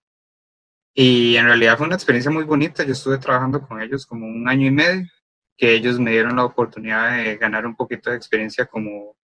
Y 0.94 1.36
en 1.36 1.46
realidad 1.46 1.76
fue 1.76 1.86
una 1.86 1.96
experiencia 1.96 2.30
muy 2.30 2.44
bonita. 2.44 2.84
Yo 2.84 2.92
estuve 2.92 3.18
trabajando 3.18 3.60
con 3.60 3.80
ellos 3.82 4.06
como 4.06 4.26
un 4.26 4.48
año 4.48 4.68
y 4.68 4.70
medio, 4.70 5.10
que 5.56 5.74
ellos 5.74 5.98
me 5.98 6.12
dieron 6.12 6.36
la 6.36 6.44
oportunidad 6.44 7.16
de 7.16 7.36
ganar 7.36 7.66
un 7.66 7.74
poquito 7.74 8.10
de 8.10 8.16
experiencia 8.16 8.66
como, 8.66 9.16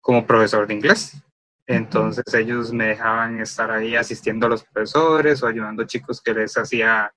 como 0.00 0.26
profesor 0.26 0.66
de 0.66 0.74
inglés. 0.74 1.22
Entonces 1.66 2.24
ellos 2.34 2.72
me 2.72 2.86
dejaban 2.86 3.40
estar 3.40 3.70
ahí 3.70 3.94
asistiendo 3.94 4.46
a 4.46 4.48
los 4.48 4.64
profesores 4.64 5.42
o 5.42 5.46
ayudando 5.46 5.82
a 5.82 5.86
chicos 5.86 6.20
que 6.20 6.34
les 6.34 6.56
hacía, 6.56 7.12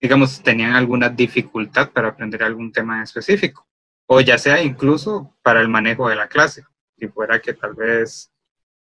digamos, 0.00 0.42
tenían 0.42 0.74
alguna 0.74 1.08
dificultad 1.08 1.90
para 1.90 2.08
aprender 2.08 2.42
algún 2.42 2.72
tema 2.72 3.02
específico 3.02 3.68
o 4.10 4.20
ya 4.20 4.38
sea 4.38 4.62
incluso 4.62 5.36
para 5.42 5.60
el 5.60 5.68
manejo 5.68 6.08
de 6.08 6.16
la 6.16 6.28
clase, 6.28 6.64
si 6.98 7.08
fuera 7.08 7.40
que 7.40 7.52
tal 7.52 7.74
vez 7.74 8.32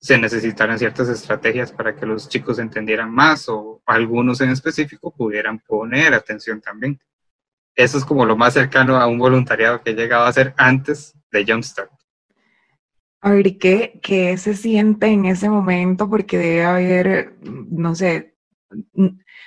se 0.02 0.18
necesitaran 0.18 0.80
ciertas 0.80 1.08
estrategias 1.10 1.72
para 1.72 1.96
que 1.96 2.08
los 2.08 2.28
chicos 2.28 2.58
entendieran 2.58 3.12
más 3.12 3.48
o 3.48 3.84
algunos 3.86 4.42
en 4.42 4.50
específico 4.50 5.14
pudieran 5.16 5.60
poner 5.60 6.16
atención 6.16 6.60
también. 6.60 7.00
Eso 7.76 8.00
es 8.00 8.04
como 8.04 8.26
lo 8.26 8.36
más 8.36 8.56
cercano 8.56 8.98
a 8.98 9.06
un 9.06 9.20
voluntariado 9.20 9.82
que 9.82 9.92
he 9.92 9.96
llegado 9.96 10.26
a 10.26 10.30
hacer 10.30 10.56
antes 10.58 11.16
de 11.32 11.46
Jumpstart. 11.46 11.92
A 13.22 13.32
ver, 13.32 13.46
¿y 13.46 13.58
qué, 13.60 14.00
qué 14.02 14.36
se 14.38 14.56
siente 14.56 15.06
en 15.06 15.26
ese 15.26 15.48
momento? 15.50 16.10
Porque 16.10 16.40
debe 16.40 16.66
haber, 16.66 17.36
no 17.40 17.94
sé, 17.94 18.34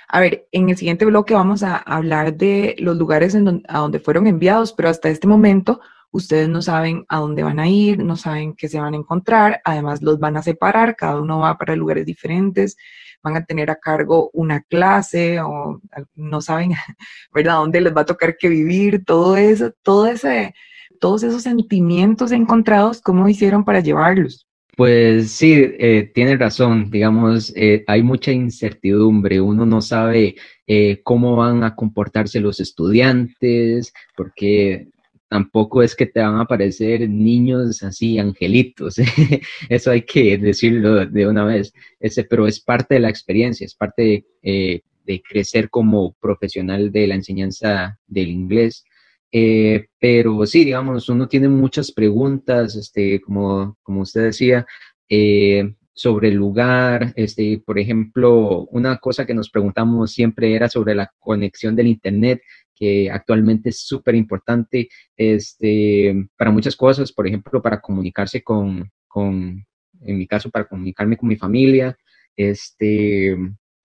a 0.09 0.21
ver, 0.21 0.47
en 0.53 0.69
el 0.69 0.77
siguiente 0.77 1.05
bloque 1.05 1.35
vamos 1.35 1.65
a 1.65 1.79
hablar 1.79 2.37
de 2.37 2.77
los 2.79 2.97
lugares 2.97 3.35
en 3.35 3.65
a 3.67 3.79
donde 3.81 3.99
fueron 3.99 4.29
enviados, 4.29 4.73
pero 4.73 4.89
hasta 4.89 5.09
este 5.09 5.27
momento 5.27 5.81
ustedes 6.15 6.49
no 6.49 6.63
saben 6.63 7.05
a 7.09 7.19
dónde 7.19 7.43
van 7.43 7.59
a 7.59 7.69
ir, 7.69 7.99
no 7.99 8.15
saben 8.17 8.55
qué 8.55 8.69
se 8.69 8.79
van 8.79 8.95
a 8.95 8.97
encontrar, 8.97 9.61
además 9.65 10.01
los 10.01 10.21
van 10.21 10.37
a 10.37 10.43
separar, 10.43 10.95
cada 10.95 11.21
uno 11.21 11.41
va 11.41 11.59
para 11.59 11.75
lugares 11.75 12.07
diferentes, 12.07 12.77
van 13.21 13.37
a 13.37 13.45
tener 13.45 13.69
a 13.69 13.81
cargo 13.81 14.31
una 14.33 14.63
clase 14.63 15.41
o 15.41 15.81
no 16.15 16.41
saben, 16.41 16.71
¿verdad?, 17.35 17.55
dónde 17.55 17.81
les 17.81 17.97
va 17.97 18.03
a 18.03 18.07
tocar 18.07 18.37
que 18.37 18.49
vivir, 18.49 19.05
todo 19.05 19.37
eso, 19.37 19.73
todo 19.83 20.07
ese, 20.07 20.55
todos 21.01 21.25
esos 21.25 21.43
sentimientos 21.43 22.31
encontrados, 22.31 23.01
¿cómo 23.01 23.29
hicieron 23.29 23.65
para 23.65 23.81
llevarlos? 23.81 24.47
Pues 24.77 25.33
sí, 25.33 25.53
eh, 25.57 26.13
tiene 26.15 26.37
razón, 26.37 26.91
digamos, 26.93 27.53
eh, 27.57 27.83
hay 27.89 28.05
mucha 28.05 28.31
incertidumbre, 28.31 29.41
uno 29.41 29.67
no 29.67 29.81
sabe 29.81 30.37
eh, 30.69 31.01
cómo 31.03 31.35
van 31.35 31.65
a 31.65 31.75
comportarse 31.75 32.39
los 32.41 32.61
estudiantes, 32.61 33.93
porque 34.17 34.89
tampoco 35.35 35.83
es 35.83 35.97
que 35.97 36.07
te 36.07 36.21
van 36.21 36.37
a 36.37 36.43
aparecer 36.43 37.09
niños 37.11 37.83
así, 37.83 38.21
angelitos, 38.21 38.99
eso 39.69 39.91
hay 39.91 40.03
que 40.03 40.39
decirlo 40.39 41.07
de 41.07 41.27
una 41.27 41.45
vez, 41.45 41.73
Ese, 41.99 42.23
pero 42.23 42.47
es 42.47 42.61
parte 42.61 42.95
de 42.95 43.01
la 43.01 43.09
experiencia, 43.09 43.65
es 43.65 43.75
parte 43.75 44.25
de, 44.43 44.83
de 45.05 45.23
crecer 45.29 45.71
como 45.71 46.13
profesional 46.21 46.93
de 46.93 47.09
la 47.09 47.17
enseñanza 47.17 47.99
del 48.07 48.29
inglés. 48.29 48.85
Eh, 49.33 49.87
pero 49.99 50.47
sí, 50.47 50.65
digamos, 50.65 51.09
uno 51.09 51.27
tiene 51.27 51.49
muchas 51.49 51.91
preguntas, 51.91 52.77
este, 52.77 53.21
como, 53.21 53.77
como 53.83 54.03
usted 54.03 54.27
decía, 54.27 54.65
eh, 55.09 55.75
sobre 55.95 56.29
el 56.29 56.35
lugar. 56.35 57.13
Este, 57.17 57.63
por 57.65 57.79
ejemplo, 57.79 58.67
una 58.71 58.99
cosa 58.99 59.25
que 59.25 59.35
nos 59.35 59.51
preguntamos 59.51 60.13
siempre 60.13 60.55
era 60.55 60.69
sobre 60.69 60.95
la 60.95 61.11
conexión 61.19 61.77
del 61.77 61.87
Internet, 61.87 62.43
que 62.75 63.11
actualmente 63.11 63.71
es 63.71 63.81
súper 63.81 64.15
importante 64.17 64.89
este, 65.17 66.29
para 66.37 66.51
muchas 66.51 66.77
cosas, 66.77 67.13
por 67.13 67.27
ejemplo, 67.27 67.63
para 67.63 67.81
comunicarse 67.81 68.43
con, 68.43 68.91
con, 69.07 69.65
en 70.01 70.19
mi 70.19 70.27
caso, 70.27 70.51
para 70.51 70.67
comunicarme 70.67 71.17
con 71.17 71.29
mi 71.29 71.37
familia, 71.37 71.97
este, 72.37 73.37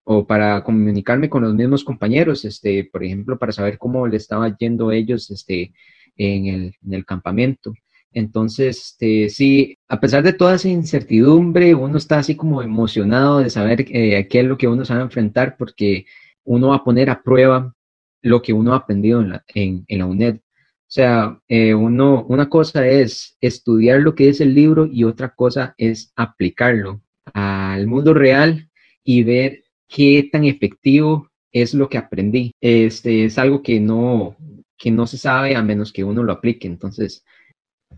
o 0.03 0.25
para 0.25 0.63
comunicarme 0.63 1.29
con 1.29 1.43
los 1.43 1.53
mismos 1.53 1.83
compañeros, 1.83 2.43
este, 2.43 2.89
por 2.91 3.03
ejemplo, 3.03 3.37
para 3.37 3.51
saber 3.51 3.77
cómo 3.77 4.07
le 4.07 4.17
estaba 4.17 4.57
yendo 4.57 4.91
ellos 4.91 5.29
este, 5.29 5.71
en, 6.17 6.47
el, 6.47 6.75
en 6.83 6.93
el 6.93 7.05
campamento. 7.05 7.73
Entonces, 8.13 8.97
este, 8.99 9.29
sí, 9.29 9.77
a 9.87 9.99
pesar 9.99 10.23
de 10.23 10.33
toda 10.33 10.55
esa 10.55 10.67
incertidumbre, 10.69 11.75
uno 11.75 11.97
está 11.97 12.19
así 12.19 12.35
como 12.35 12.61
emocionado 12.61 13.39
de 13.39 13.49
saber 13.49 13.85
eh, 13.89 14.27
qué 14.29 14.39
es 14.39 14.45
lo 14.45 14.57
que 14.57 14.67
uno 14.67 14.83
se 14.85 14.93
va 14.93 15.01
a 15.01 15.03
enfrentar 15.03 15.55
porque 15.57 16.05
uno 16.43 16.69
va 16.69 16.77
a 16.77 16.83
poner 16.83 17.09
a 17.09 17.21
prueba 17.21 17.75
lo 18.21 18.41
que 18.41 18.53
uno 18.53 18.73
ha 18.73 18.77
aprendido 18.77 19.21
en 19.21 19.29
la, 19.29 19.43
en, 19.53 19.85
en 19.87 19.99
la 19.99 20.05
UNED. 20.07 20.37
O 20.37 20.91
sea, 20.91 21.39
eh, 21.47 21.75
uno, 21.75 22.25
una 22.27 22.49
cosa 22.49 22.87
es 22.87 23.37
estudiar 23.41 24.01
lo 24.01 24.15
que 24.15 24.29
es 24.29 24.41
el 24.41 24.55
libro 24.55 24.87
y 24.91 25.03
otra 25.03 25.35
cosa 25.35 25.75
es 25.77 26.11
aplicarlo 26.15 27.01
al 27.33 27.85
mundo 27.85 28.15
real 28.15 28.69
y 29.03 29.23
ver 29.23 29.63
qué 29.87 30.27
tan 30.31 30.45
efectivo 30.45 31.29
es 31.51 31.75
lo 31.75 31.89
que 31.89 31.99
aprendí. 31.99 32.51
Este 32.59 33.25
es 33.25 33.37
algo 33.37 33.61
que 33.61 33.79
no, 33.79 34.35
que 34.77 34.89
no 34.89 35.05
se 35.05 35.19
sabe 35.19 35.55
a 35.55 35.61
menos 35.61 35.93
que 35.93 36.03
uno 36.03 36.23
lo 36.23 36.33
aplique. 36.33 36.67
Entonces. 36.67 37.23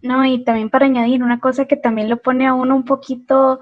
No, 0.02 0.26
y 0.26 0.44
también 0.44 0.70
para 0.70 0.86
añadir 0.86 1.24
una 1.24 1.40
cosa 1.40 1.66
que 1.66 1.78
también 1.78 2.10
lo 2.10 2.18
pone 2.18 2.48
a 2.48 2.54
uno 2.54 2.76
un 2.76 2.86
poquito 2.86 3.60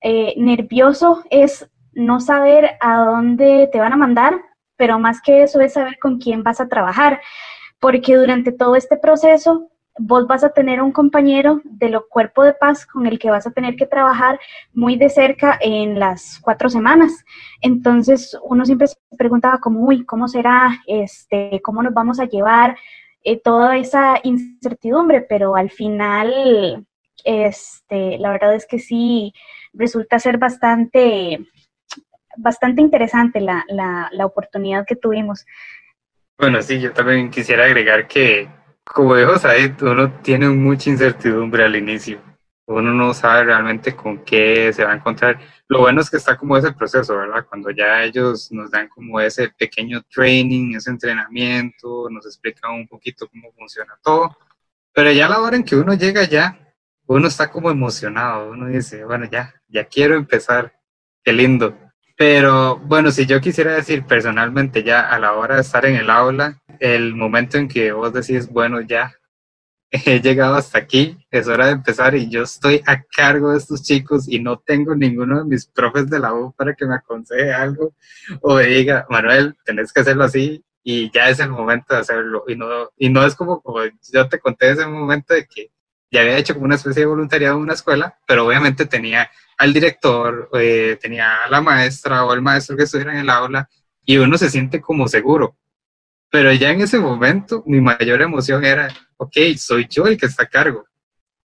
eh, 0.00 0.34
nervioso 0.36 1.24
es 1.30 1.68
no 1.92 2.20
saber 2.20 2.72
a 2.80 3.04
dónde 3.04 3.68
te 3.72 3.80
van 3.80 3.92
a 3.92 3.96
mandar, 3.96 4.40
pero 4.76 4.98
más 4.98 5.20
que 5.20 5.42
eso 5.42 5.60
es 5.60 5.74
saber 5.74 5.98
con 5.98 6.18
quién 6.18 6.42
vas 6.42 6.60
a 6.60 6.68
trabajar, 6.68 7.20
porque 7.80 8.16
durante 8.16 8.52
todo 8.52 8.76
este 8.76 8.96
proceso 8.96 9.70
vos 9.98 10.26
vas 10.26 10.42
a 10.42 10.50
tener 10.50 10.82
un 10.82 10.90
compañero 10.90 11.60
de 11.64 11.88
lo 11.88 12.08
cuerpo 12.08 12.42
de 12.42 12.54
paz 12.54 12.84
con 12.84 13.06
el 13.06 13.18
que 13.18 13.30
vas 13.30 13.46
a 13.46 13.52
tener 13.52 13.76
que 13.76 13.86
trabajar 13.86 14.40
muy 14.72 14.96
de 14.96 15.08
cerca 15.08 15.56
en 15.60 15.98
las 15.98 16.40
cuatro 16.40 16.68
semanas. 16.68 17.24
Entonces 17.60 18.36
uno 18.42 18.64
siempre 18.64 18.88
se 18.88 18.96
preguntaba 19.16 19.58
como, 19.60 19.80
uy, 19.80 20.04
¿cómo 20.04 20.26
será? 20.26 20.82
Este, 20.86 21.60
¿Cómo 21.62 21.82
nos 21.82 21.94
vamos 21.94 22.18
a 22.18 22.24
llevar? 22.24 22.76
Eh, 23.24 23.40
toda 23.40 23.76
esa 23.78 24.20
incertidumbre, 24.22 25.22
pero 25.22 25.56
al 25.56 25.70
final, 25.70 26.86
este, 27.24 28.18
la 28.18 28.30
verdad 28.30 28.54
es 28.54 28.66
que 28.66 28.78
sí 28.78 29.32
resulta 29.72 30.18
ser 30.18 30.38
bastante, 30.38 31.40
bastante 32.36 32.82
interesante 32.82 33.40
la, 33.40 33.64
la, 33.68 34.10
la 34.12 34.26
oportunidad 34.26 34.84
que 34.86 34.96
tuvimos. 34.96 35.46
Bueno, 36.38 36.60
sí, 36.62 36.80
yo 36.80 36.92
también 36.92 37.30
quisiera 37.30 37.64
agregar 37.64 38.06
que 38.06 38.48
como 38.84 39.16
dijo 39.16 39.38
Said, 39.38 39.82
uno 39.82 40.12
tiene 40.22 40.48
mucha 40.50 40.90
incertidumbre 40.90 41.64
al 41.64 41.76
inicio. 41.76 42.20
Uno 42.66 42.94
no 42.94 43.12
sabe 43.12 43.44
realmente 43.44 43.94
con 43.94 44.24
qué 44.24 44.72
se 44.72 44.84
va 44.84 44.92
a 44.92 44.96
encontrar. 44.96 45.38
Lo 45.68 45.80
bueno 45.80 46.00
es 46.00 46.08
que 46.08 46.16
está 46.16 46.36
como 46.36 46.56
ese 46.56 46.72
proceso, 46.72 47.16
¿verdad? 47.16 47.46
Cuando 47.46 47.70
ya 47.70 48.02
ellos 48.02 48.50
nos 48.52 48.70
dan 48.70 48.88
como 48.88 49.20
ese 49.20 49.50
pequeño 49.50 50.02
training, 50.10 50.74
ese 50.74 50.90
entrenamiento, 50.90 52.08
nos 52.10 52.24
explican 52.26 52.72
un 52.72 52.88
poquito 52.88 53.28
cómo 53.28 53.52
funciona 53.52 53.98
todo. 54.02 54.36
Pero 54.94 55.12
ya 55.12 55.26
a 55.26 55.28
la 55.28 55.40
hora 55.40 55.56
en 55.56 55.64
que 55.64 55.76
uno 55.76 55.94
llega 55.94 56.24
ya, 56.24 56.58
uno 57.06 57.28
está 57.28 57.50
como 57.50 57.70
emocionado. 57.70 58.50
Uno 58.50 58.68
dice, 58.68 59.04
bueno, 59.04 59.26
ya, 59.30 59.54
ya 59.68 59.84
quiero 59.84 60.14
empezar. 60.14 60.72
Qué 61.22 61.32
lindo. 61.32 61.76
Pero 62.16 62.76
bueno, 62.76 63.10
si 63.10 63.26
yo 63.26 63.40
quisiera 63.40 63.72
decir 63.74 64.04
personalmente 64.04 64.82
ya 64.82 65.00
a 65.08 65.18
la 65.18 65.32
hora 65.32 65.56
de 65.56 65.62
estar 65.62 65.84
en 65.84 65.96
el 65.96 66.10
aula, 66.10 66.60
el 66.78 67.14
momento 67.14 67.58
en 67.58 67.68
que 67.68 67.92
vos 67.92 68.12
decís, 68.12 68.48
bueno, 68.48 68.80
ya 68.80 69.12
he 70.06 70.20
llegado 70.20 70.56
hasta 70.56 70.78
aquí, 70.78 71.16
es 71.30 71.46
hora 71.46 71.66
de 71.66 71.72
empezar 71.72 72.16
y 72.16 72.28
yo 72.28 72.42
estoy 72.42 72.82
a 72.84 73.02
cargo 73.04 73.52
de 73.52 73.58
estos 73.58 73.82
chicos 73.82 74.28
y 74.28 74.40
no 74.40 74.58
tengo 74.58 74.96
ninguno 74.96 75.38
de 75.38 75.44
mis 75.44 75.66
profes 75.66 76.10
de 76.10 76.18
la 76.18 76.34
U 76.34 76.52
para 76.52 76.74
que 76.74 76.84
me 76.84 76.96
aconseje 76.96 77.52
algo 77.52 77.94
o 78.40 78.56
me 78.56 78.64
diga, 78.66 79.06
Manuel, 79.08 79.56
tenés 79.64 79.92
que 79.92 80.00
hacerlo 80.00 80.24
así 80.24 80.64
y 80.82 81.12
ya 81.12 81.28
es 81.28 81.38
el 81.38 81.50
momento 81.50 81.94
de 81.94 82.00
hacerlo. 82.00 82.44
Y 82.48 82.56
no, 82.56 82.90
y 82.96 83.08
no 83.08 83.24
es 83.24 83.36
como, 83.36 83.62
como 83.62 83.80
yo 84.12 84.28
te 84.28 84.40
conté 84.40 84.72
ese 84.72 84.84
momento 84.84 85.32
de 85.32 85.46
que 85.46 85.70
ya 86.10 86.22
había 86.22 86.38
hecho 86.38 86.54
como 86.54 86.66
una 86.66 86.74
especie 86.74 87.02
de 87.02 87.06
voluntariado 87.06 87.56
en 87.56 87.62
una 87.62 87.74
escuela, 87.74 88.18
pero 88.26 88.46
obviamente 88.46 88.86
tenía 88.86 89.30
al 89.58 89.72
director, 89.72 90.50
eh, 90.54 90.98
tenía 91.00 91.44
a 91.44 91.50
la 91.50 91.60
maestra 91.60 92.24
o 92.24 92.34
el 92.34 92.42
maestro 92.42 92.76
que 92.76 92.82
estuviera 92.82 93.12
en 93.12 93.18
el 93.18 93.30
aula 93.30 93.68
y 94.04 94.16
uno 94.16 94.36
se 94.38 94.50
siente 94.50 94.80
como 94.80 95.06
seguro. 95.06 95.56
Pero 96.30 96.52
ya 96.52 96.70
en 96.70 96.80
ese 96.80 96.98
momento 96.98 97.62
mi 97.66 97.80
mayor 97.80 98.22
emoción 98.22 98.64
era, 98.64 98.88
ok, 99.16 99.36
soy 99.56 99.86
yo 99.88 100.06
el 100.06 100.16
que 100.16 100.26
está 100.26 100.44
a 100.44 100.48
cargo. 100.48 100.84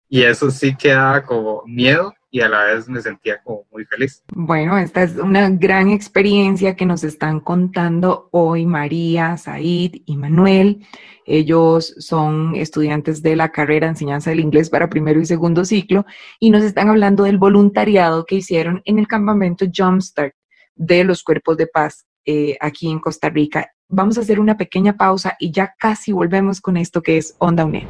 Y 0.08 0.22
eso 0.22 0.50
sí 0.50 0.76
quedaba 0.76 1.22
como 1.22 1.62
miedo 1.64 2.12
y 2.34 2.40
a 2.40 2.48
la 2.48 2.64
vez 2.64 2.88
me 2.88 3.00
sentía 3.02 3.42
como 3.42 3.66
muy 3.70 3.84
feliz. 3.84 4.24
Bueno, 4.34 4.78
esta 4.78 5.02
es 5.02 5.16
una 5.16 5.50
gran 5.50 5.90
experiencia 5.90 6.74
que 6.74 6.86
nos 6.86 7.04
están 7.04 7.40
contando 7.40 8.30
hoy 8.32 8.64
María, 8.64 9.36
Said 9.36 9.96
y 10.06 10.16
Manuel. 10.16 10.86
Ellos 11.26 11.94
son 11.98 12.56
estudiantes 12.56 13.22
de 13.22 13.36
la 13.36 13.52
carrera 13.52 13.86
de 13.86 13.90
enseñanza 13.90 14.30
del 14.30 14.40
inglés 14.40 14.70
para 14.70 14.88
primero 14.88 15.20
y 15.20 15.26
segundo 15.26 15.66
ciclo 15.66 16.06
y 16.40 16.50
nos 16.50 16.64
están 16.64 16.88
hablando 16.88 17.24
del 17.24 17.36
voluntariado 17.36 18.24
que 18.24 18.36
hicieron 18.36 18.80
en 18.86 18.98
el 18.98 19.06
campamento 19.06 19.66
Jumpstart 19.72 20.34
de 20.74 21.04
los 21.04 21.22
cuerpos 21.22 21.58
de 21.58 21.66
paz 21.66 22.06
eh, 22.24 22.56
aquí 22.60 22.90
en 22.90 22.98
Costa 22.98 23.28
Rica. 23.28 23.70
Vamos 23.94 24.16
a 24.16 24.22
hacer 24.22 24.40
una 24.40 24.56
pequeña 24.56 24.96
pausa 24.96 25.36
y 25.38 25.50
ya 25.50 25.74
casi 25.78 26.12
volvemos 26.12 26.62
con 26.62 26.78
esto 26.78 27.02
que 27.02 27.18
es 27.18 27.34
Onda 27.36 27.66
UNED. 27.66 27.82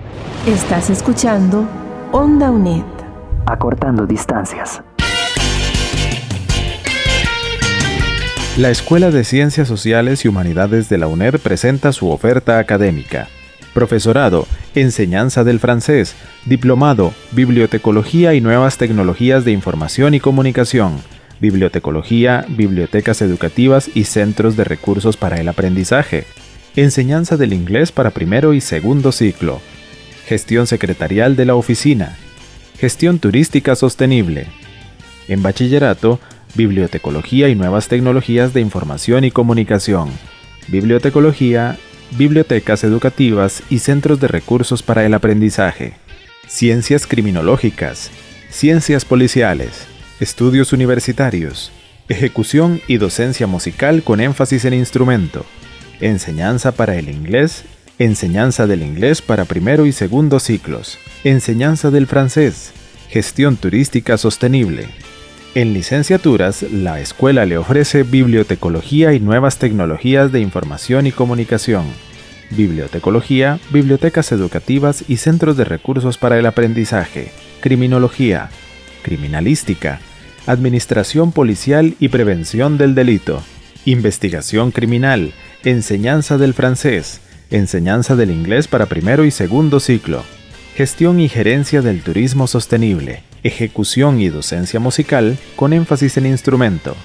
Estás 0.49 0.90
escuchando 0.90 1.64
Onda 2.11 2.50
UNED 2.50 2.82
acortando 3.47 4.04
distancias. 4.04 4.82
La 8.56 8.71
Escuela 8.71 9.12
de 9.12 9.23
Ciencias 9.23 9.68
Sociales 9.68 10.25
y 10.25 10.28
Humanidades 10.28 10.88
de 10.88 10.99
la 10.99 11.06
UNED 11.06 11.38
presenta 11.38 11.92
su 11.92 12.11
oferta 12.11 12.59
académica. 12.59 13.28
Profesorado, 13.73 14.49
Enseñanza 14.75 15.44
del 15.44 15.61
Francés, 15.61 16.16
Diplomado, 16.47 17.12
Bibliotecología 17.30 18.35
y 18.35 18.40
Nuevas 18.40 18.76
Tecnologías 18.76 19.44
de 19.44 19.52
Información 19.52 20.14
y 20.14 20.21
Comunicación, 20.21 20.94
Bibliotecología, 21.42 22.46
Bibliotecas 22.49 23.20
Educativas 23.20 23.90
y 23.96 24.04
Centros 24.04 24.56
de 24.56 24.62
Recursos 24.62 25.16
para 25.16 25.40
el 25.40 25.49
Aprendizaje, 25.49 26.25
Enseñanza 26.76 27.37
del 27.37 27.52
Inglés 27.52 27.90
para 27.90 28.11
primero 28.11 28.54
y 28.54 28.61
segundo 28.61 29.11
ciclo, 29.11 29.61
Gestión 30.25 30.68
Secretarial 30.68 31.34
de 31.34 31.44
la 31.44 31.56
Oficina, 31.56 32.16
Gestión 32.78 33.18
turística 33.18 33.75
sostenible. 33.75 34.46
En 35.26 35.42
bachillerato, 35.42 36.20
Bibliotecología 36.54 37.49
y 37.49 37.56
nuevas 37.56 37.88
tecnologías 37.88 38.55
de 38.55 38.61
información 38.61 39.24
y 39.24 39.33
comunicación. 39.33 40.11
Bibliotecología, 40.68 41.76
bibliotecas 42.16 42.85
educativas 42.85 43.64
y 43.68 43.81
centros 43.81 44.20
de 44.20 44.28
recursos 44.28 44.85
para 44.85 45.05
el 45.05 45.12
aprendizaje. 45.12 45.94
Ciencias 46.46 47.05
criminológicas, 47.09 48.12
ciencias 48.48 49.05
policiales, 49.05 49.88
estudios 50.22 50.72
universitarios, 50.72 51.72
ejecución 52.08 52.80
y 52.87 52.96
docencia 52.96 53.46
musical 53.46 54.02
con 54.02 54.20
énfasis 54.20 54.64
en 54.64 54.74
instrumento, 54.74 55.44
enseñanza 56.00 56.72
para 56.72 56.96
el 56.96 57.08
inglés 57.08 57.64
enseñanza 57.98 58.66
del 58.66 58.82
inglés 58.82 59.22
para 59.22 59.44
primero 59.44 59.87
y 59.87 59.92
segundo 59.92 60.40
ciclos, 60.40 60.98
enseñanza 61.24 61.90
del 61.90 62.06
francés, 62.06 62.72
gestión 63.08 63.56
turística 63.56 64.16
sostenible. 64.16 64.87
En 65.54 65.74
licenciaturas, 65.74 66.62
la 66.62 67.00
escuela 67.00 67.44
le 67.44 67.58
ofrece 67.58 68.02
bibliotecología 68.02 69.12
y 69.12 69.20
nuevas 69.20 69.58
tecnologías 69.58 70.32
de 70.32 70.40
información 70.40 71.06
y 71.06 71.12
comunicación, 71.12 71.85
bibliotecología, 72.50 73.61
bibliotecas 73.70 74.32
educativas 74.32 75.04
y 75.08 75.18
centros 75.18 75.56
de 75.56 75.64
recursos 75.64 76.16
para 76.16 76.38
el 76.38 76.46
aprendizaje, 76.46 77.30
criminología, 77.61 78.50
criminalística, 79.02 80.00
administración 80.46 81.33
policial 81.33 81.94
y 82.00 82.09
prevención 82.09 82.78
del 82.78 82.94
delito, 82.94 83.42
investigación 83.85 84.70
criminal, 84.70 85.33
enseñanza 85.64 86.38
del 86.38 86.55
francés, 86.55 87.20
enseñanza 87.50 88.16
del 88.16 88.31
inglés 88.31 88.66
para 88.66 88.87
primero 88.87 89.24
y 89.24 89.31
segundo 89.31 89.78
ciclo, 89.78 90.24
gestión 90.74 91.20
y 91.20 91.28
gerencia 91.28 91.83
del 91.83 92.02
turismo 92.02 92.46
sostenible, 92.46 93.22
ejecución 93.42 94.20
y 94.20 94.28
docencia 94.28 94.81
musical 94.81 95.38
con 95.57 95.72
énfasis 95.72 96.16
en 96.16 96.26
instrumento. 96.26 96.96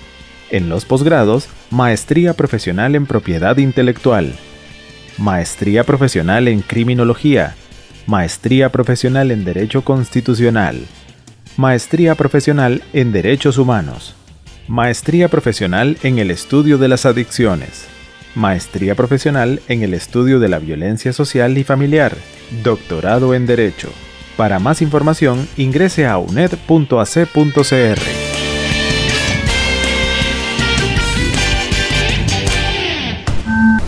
En 0.49 0.69
los 0.69 0.85
posgrados, 0.85 1.49
maestría 1.69 2.33
profesional 2.33 2.95
en 2.95 3.05
propiedad 3.05 3.57
intelectual, 3.57 4.33
maestría 5.17 5.83
profesional 5.83 6.47
en 6.47 6.61
criminología, 6.61 7.55
maestría 8.05 8.71
profesional 8.71 9.31
en 9.31 9.43
derecho 9.43 9.83
constitucional, 9.83 10.85
maestría 11.57 12.15
profesional 12.15 12.83
en 12.93 13.11
derechos 13.11 13.57
humanos, 13.57 14.15
maestría 14.67 15.27
profesional 15.27 15.97
en 16.03 16.19
el 16.19 16.31
estudio 16.31 16.77
de 16.77 16.87
las 16.87 17.05
adicciones 17.05 17.87
maestría 18.37 18.95
profesional 18.95 19.61
en 19.67 19.83
el 19.83 19.93
estudio 19.93 20.39
de 20.39 20.47
la 20.47 20.59
violencia 20.59 21.11
social 21.11 21.57
y 21.57 21.63
familiar, 21.63 22.15
doctorado 22.63 23.33
en 23.33 23.45
Derecho. 23.45 23.89
Para 24.37 24.59
más 24.59 24.81
información, 24.81 25.47
ingrese 25.57 26.05
a 26.05 26.19
uned.ac.cr. 26.19 27.99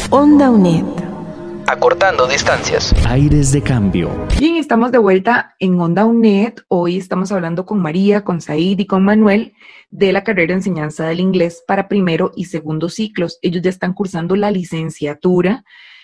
Onda 0.09 0.49
UNED 0.49 0.98
acortando 1.69 2.27
distancias. 2.27 2.95
Aires 3.07 3.51
de 3.51 3.61
cambio. 3.61 4.09
Bien, 4.39 4.55
estamos 4.55 4.91
de 4.91 4.97
vuelta 4.97 5.55
en 5.59 5.79
Onda 5.79 6.03
UNED. 6.03 6.55
Hoy 6.67 6.97
estamos 6.97 7.31
hablando 7.31 7.67
con 7.67 7.79
María, 7.79 8.23
con 8.23 8.41
Said 8.41 8.79
y 8.79 8.87
con 8.87 9.03
Manuel 9.03 9.53
de 9.91 10.11
la 10.11 10.23
carrera 10.23 10.47
de 10.47 10.59
enseñanza 10.61 11.05
del 11.05 11.19
inglés 11.19 11.63
para 11.67 11.87
primero 11.87 12.31
y 12.35 12.45
segundo 12.45 12.89
ciclos. 12.89 13.37
Ellos 13.43 13.61
ya 13.61 13.69
están 13.69 13.93
cursando 13.93 14.35
la 14.35 14.49
licenciatura 14.49 15.63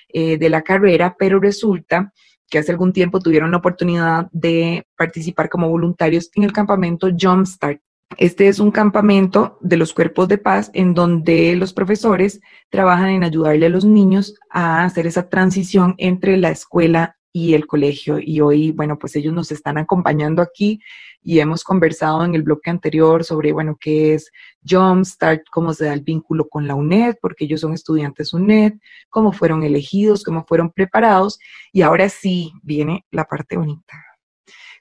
eh, 0.10 0.38
de 0.38 0.49
la 0.51 0.62
carrera, 0.62 1.15
pero 1.17 1.39
resulta 1.39 2.13
que 2.47 2.60
hace 2.60 2.71
algún 2.71 2.93
tiempo 2.93 3.19
tuvieron 3.19 3.49
la 3.49 3.58
oportunidad 3.58 4.28
de 4.32 4.86
participar 4.95 5.49
como 5.49 5.67
voluntarios 5.67 6.30
en 6.36 6.43
el 6.43 6.54
campamento 6.54 7.10
Jumpstart 7.19 7.82
este 8.18 8.48
es 8.48 8.60
un 8.60 8.72
campamento 8.72 9.58
de 9.62 9.78
los 9.78 9.94
cuerpos 9.94 10.28
de 10.28 10.38
paz 10.38 10.72
en 10.74 10.94
donde 10.94 11.56
los 11.56 11.74
profesores 11.74 12.39
trabajan 12.70 13.10
en 13.10 13.24
ayudarle 13.24 13.65
a 13.65 13.70
los 13.70 13.84
niños 13.84 14.36
a 14.50 14.84
hacer 14.84 15.08
esa 15.08 15.28
transición 15.28 15.96
entre 15.98 16.38
la 16.38 16.50
escuela 16.50 17.18
y 17.34 17.54
el 17.54 17.68
colegio. 17.68 18.18
Y 18.18 18.39
hoy, 18.39 18.72
bueno, 18.72 18.98
pues 18.98 19.15
ellos 19.18 19.34
nos 19.34 19.52
están 19.52 19.78
acompañando 19.78 20.41
aquí 20.41 20.80
y 21.22 21.39
hemos 21.39 21.65
conversado 21.65 22.24
en 22.24 22.36
el 22.36 22.44
bloque 22.44 22.70
anterior 22.70 23.26
sobre, 23.26 23.52
bueno, 23.52 23.76
qué 23.78 24.13
es 24.13 24.32
Jumpstart, 24.65 25.44
cómo 25.52 25.74
se 25.74 25.86
da 25.86 25.94
el 25.94 26.02
vínculo 26.02 26.48
con 26.48 26.65
la 26.65 26.76
UNED, 26.76 27.15
porque 27.22 27.44
ellos 27.44 27.60
son 27.60 27.74
estudiantes 27.74 28.34
UNED, 28.34 28.76
cómo 29.10 29.34
fueron 29.34 29.63
elegidos, 29.63 30.24
cómo 30.24 30.46
fueron 30.48 30.72
preparados. 30.72 31.38
Y 31.74 31.82
ahora 31.82 32.08
sí 32.08 32.54
viene 32.63 33.06
la 33.12 33.26
parte 33.26 33.58
bonita. 33.58 34.14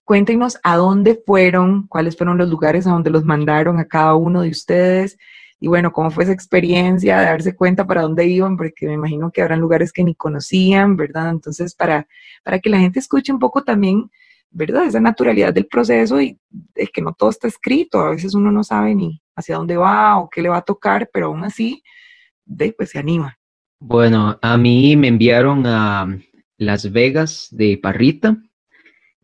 Cuéntenos 0.05 0.59
a 0.63 0.77
dónde 0.77 1.21
fueron, 1.27 1.87
cuáles 1.87 2.17
fueron 2.17 2.39
los 2.39 2.49
lugares 2.49 2.87
a 2.87 2.91
donde 2.91 3.11
los 3.11 3.25
mandaron 3.25 3.79
a 3.79 3.87
cada 3.87 4.15
uno 4.15 4.43
de 4.43 4.51
ustedes 4.51 5.19
y 5.65 5.67
bueno, 5.67 5.93
cómo 5.93 6.11
fue 6.11 6.25
esa 6.25 6.33
experiencia 6.35 7.19
de 7.19 7.25
darse 7.25 7.57
cuenta 7.57 7.87
para 7.87 8.03
dónde 8.03 8.27
iban, 8.27 8.55
porque 8.57 8.87
me 8.87 8.93
imagino 8.93 9.31
que 9.31 9.41
habrán 9.41 9.61
lugares 9.61 9.95
que 9.95 10.05
ni 10.05 10.15
conocían, 10.15 10.95
¿verdad? 10.95 11.31
Entonces, 11.31 11.75
para, 11.75 12.07
para 12.43 12.59
que 12.59 12.69
la 12.69 12.79
gente 12.79 12.99
escuche 12.99 13.33
un 13.33 13.39
poco 13.39 13.63
también, 13.63 14.11
¿verdad? 14.51 14.85
Esa 14.85 15.01
naturalidad 15.01 15.55
del 15.55 15.67
proceso 15.67 16.21
y 16.21 16.39
de 16.51 16.87
que 16.89 17.01
no 17.01 17.15
todo 17.15 17.31
está 17.31 17.49
escrito, 17.49 18.01
a 18.01 18.11
veces 18.11 18.35
uno 18.35 18.53
no 18.53 18.63
sabe 18.63 18.95
ni 18.95 19.23
hacia 19.35 19.57
dónde 19.57 19.79
va 19.79 20.19
o 20.19 20.29
qué 20.29 20.43
le 20.43 20.51
va 20.51 20.59
a 20.59 20.63
tocar, 20.63 21.09
pero 21.11 21.29
aún 21.29 21.45
así, 21.45 21.83
de, 22.45 22.75
pues 22.77 22.91
se 22.91 22.99
anima. 22.99 23.39
Bueno, 23.81 24.39
a 24.43 24.59
mí 24.59 24.97
me 24.97 25.09
enviaron 25.09 25.67
a 25.67 26.19
Las 26.59 26.93
Vegas 26.93 27.49
de 27.51 27.79
Parrita. 27.79 28.37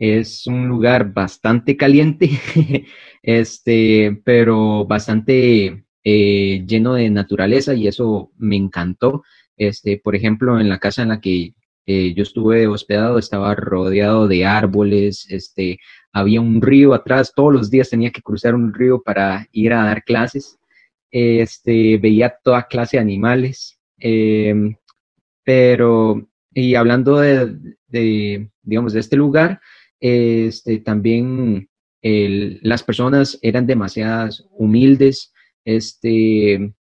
Es 0.00 0.46
un 0.46 0.66
lugar 0.66 1.12
bastante 1.12 1.76
caliente, 1.76 2.30
este, 3.22 4.18
pero 4.24 4.86
bastante 4.86 5.84
eh, 6.02 6.64
lleno 6.66 6.94
de 6.94 7.10
naturaleza 7.10 7.74
y 7.74 7.86
eso 7.86 8.32
me 8.38 8.56
encantó. 8.56 9.24
Este, 9.58 10.00
por 10.02 10.16
ejemplo, 10.16 10.58
en 10.58 10.70
la 10.70 10.78
casa 10.78 11.02
en 11.02 11.10
la 11.10 11.20
que 11.20 11.52
eh, 11.84 12.14
yo 12.14 12.22
estuve 12.22 12.66
hospedado 12.66 13.18
estaba 13.18 13.54
rodeado 13.54 14.26
de 14.26 14.46
árboles, 14.46 15.26
este, 15.28 15.78
había 16.12 16.40
un 16.40 16.62
río 16.62 16.94
atrás, 16.94 17.34
todos 17.36 17.52
los 17.52 17.70
días 17.70 17.90
tenía 17.90 18.10
que 18.10 18.22
cruzar 18.22 18.54
un 18.54 18.72
río 18.72 19.02
para 19.02 19.48
ir 19.52 19.74
a 19.74 19.84
dar 19.84 20.02
clases. 20.02 20.58
Este, 21.10 21.98
veía 21.98 22.34
toda 22.42 22.68
clase 22.68 22.96
de 22.96 23.02
animales, 23.02 23.78
em, 23.98 24.76
pero, 25.44 26.26
y 26.54 26.74
hablando 26.74 27.18
de, 27.18 28.48
digamos, 28.62 28.94
de 28.94 29.00
este 29.00 29.16
lugar, 29.16 29.60
este, 30.00 30.78
también 30.78 31.68
las 32.02 32.82
personas 32.82 33.38
eran 33.42 33.66
demasiadas 33.66 34.46
humildes, 34.52 35.32
este, 35.64 36.72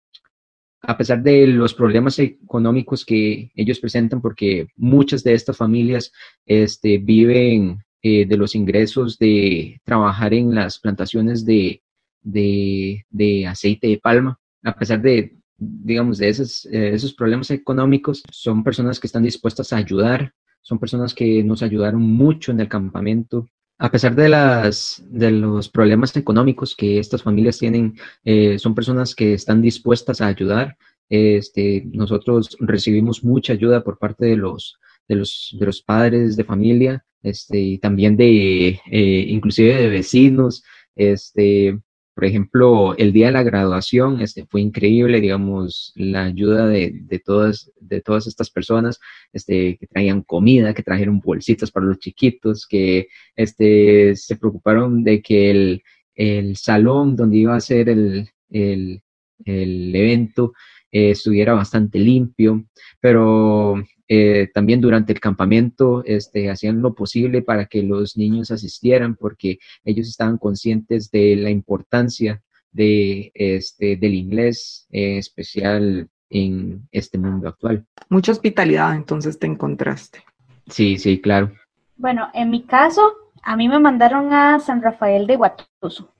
a 0.80 0.96
pesar 0.96 1.22
de 1.22 1.46
los 1.46 1.74
problemas 1.74 2.18
económicos 2.18 3.04
que 3.04 3.50
ellos 3.54 3.80
presentan, 3.80 4.20
porque 4.20 4.68
muchas 4.76 5.24
de 5.24 5.34
estas 5.34 5.56
familias 5.56 6.12
este, 6.46 6.98
viven 6.98 7.82
eh, 8.02 8.26
de 8.26 8.36
los 8.36 8.54
ingresos 8.54 9.18
de 9.18 9.80
trabajar 9.84 10.32
en 10.34 10.54
las 10.54 10.78
plantaciones 10.78 11.44
de, 11.44 11.82
de, 12.22 13.46
aceite 13.48 13.88
de 13.88 13.98
palma, 13.98 14.38
a 14.62 14.74
pesar 14.74 15.02
de, 15.02 15.36
digamos, 15.56 16.18
de 16.18 16.28
esos, 16.28 16.66
eh, 16.66 16.90
esos 16.94 17.12
problemas 17.12 17.50
económicos, 17.50 18.22
son 18.30 18.62
personas 18.62 19.00
que 19.00 19.08
están 19.08 19.24
dispuestas 19.24 19.72
a 19.72 19.78
ayudar, 19.78 20.32
son 20.62 20.78
personas 20.78 21.14
que 21.14 21.42
nos 21.42 21.62
ayudaron 21.62 22.02
mucho 22.02 22.52
en 22.52 22.60
el 22.60 22.68
campamento, 22.68 23.48
a 23.78 23.90
pesar 23.90 24.16
de, 24.16 24.28
las, 24.28 25.02
de 25.08 25.30
los 25.30 25.68
problemas 25.68 26.16
económicos 26.16 26.74
que 26.74 26.98
estas 26.98 27.22
familias 27.22 27.58
tienen, 27.58 27.96
eh, 28.24 28.58
son 28.58 28.74
personas 28.74 29.14
que 29.14 29.34
están 29.34 29.62
dispuestas 29.62 30.20
a 30.20 30.26
ayudar. 30.26 30.76
Este, 31.08 31.84
nosotros 31.92 32.56
recibimos 32.60 33.22
mucha 33.22 33.52
ayuda 33.52 33.84
por 33.84 33.98
parte 33.98 34.26
de 34.26 34.36
los, 34.36 34.78
de 35.06 35.14
los, 35.14 35.56
de 35.58 35.66
los 35.66 35.80
padres 35.80 36.36
de 36.36 36.44
familia, 36.44 37.04
este, 37.22 37.58
y 37.58 37.78
también 37.78 38.16
de, 38.16 38.80
eh, 38.90 39.24
inclusive 39.28 39.74
de 39.74 39.88
vecinos, 39.88 40.64
este, 40.96 41.78
por 42.18 42.24
ejemplo, 42.24 42.96
el 42.96 43.12
día 43.12 43.26
de 43.26 43.32
la 43.32 43.44
graduación 43.44 44.20
este, 44.20 44.44
fue 44.44 44.60
increíble, 44.60 45.20
digamos, 45.20 45.92
la 45.94 46.24
ayuda 46.24 46.66
de, 46.66 46.90
de, 46.92 47.20
todas, 47.20 47.70
de 47.80 48.00
todas 48.00 48.26
estas 48.26 48.50
personas 48.50 48.98
este, 49.32 49.76
que 49.78 49.86
traían 49.86 50.22
comida, 50.22 50.74
que 50.74 50.82
trajeron 50.82 51.20
bolsitas 51.20 51.70
para 51.70 51.86
los 51.86 52.00
chiquitos, 52.00 52.66
que 52.66 53.06
este, 53.36 54.16
se 54.16 54.34
preocuparon 54.34 55.04
de 55.04 55.22
que 55.22 55.52
el, 55.52 55.82
el 56.16 56.56
salón 56.56 57.14
donde 57.14 57.36
iba 57.36 57.54
a 57.54 57.60
ser 57.60 57.88
el, 57.88 58.28
el, 58.50 59.00
el 59.44 59.94
evento 59.94 60.54
eh, 60.90 61.10
estuviera 61.10 61.54
bastante 61.54 62.00
limpio, 62.00 62.66
pero 63.00 63.76
eh, 64.08 64.48
también 64.54 64.80
durante 64.80 65.12
el 65.12 65.20
campamento 65.20 66.02
este, 66.04 66.50
hacían 66.50 66.80
lo 66.80 66.94
posible 66.94 67.42
para 67.42 67.66
que 67.66 67.82
los 67.82 68.16
niños 68.16 68.50
asistieran 68.50 69.16
porque 69.16 69.58
ellos 69.84 70.08
estaban 70.08 70.38
conscientes 70.38 71.10
de 71.10 71.36
la 71.36 71.50
importancia 71.50 72.42
de, 72.72 73.30
este, 73.34 73.96
del 73.96 74.14
inglés, 74.14 74.86
en 74.90 75.18
especial 75.18 76.08
en 76.30 76.88
este 76.90 77.18
mundo 77.18 77.48
actual. 77.48 77.84
Mucha 78.08 78.32
hospitalidad 78.32 78.94
entonces 78.94 79.38
te 79.38 79.46
encontraste. 79.46 80.22
Sí, 80.68 80.98
sí, 80.98 81.20
claro. 81.20 81.52
Bueno, 81.96 82.28
en 82.32 82.50
mi 82.50 82.62
caso, 82.62 83.02
a 83.42 83.56
mí 83.56 83.68
me 83.68 83.78
mandaron 83.78 84.32
a 84.32 84.58
San 84.60 84.82
Rafael 84.82 85.26
de 85.26 85.36
Guatuso. 85.36 86.14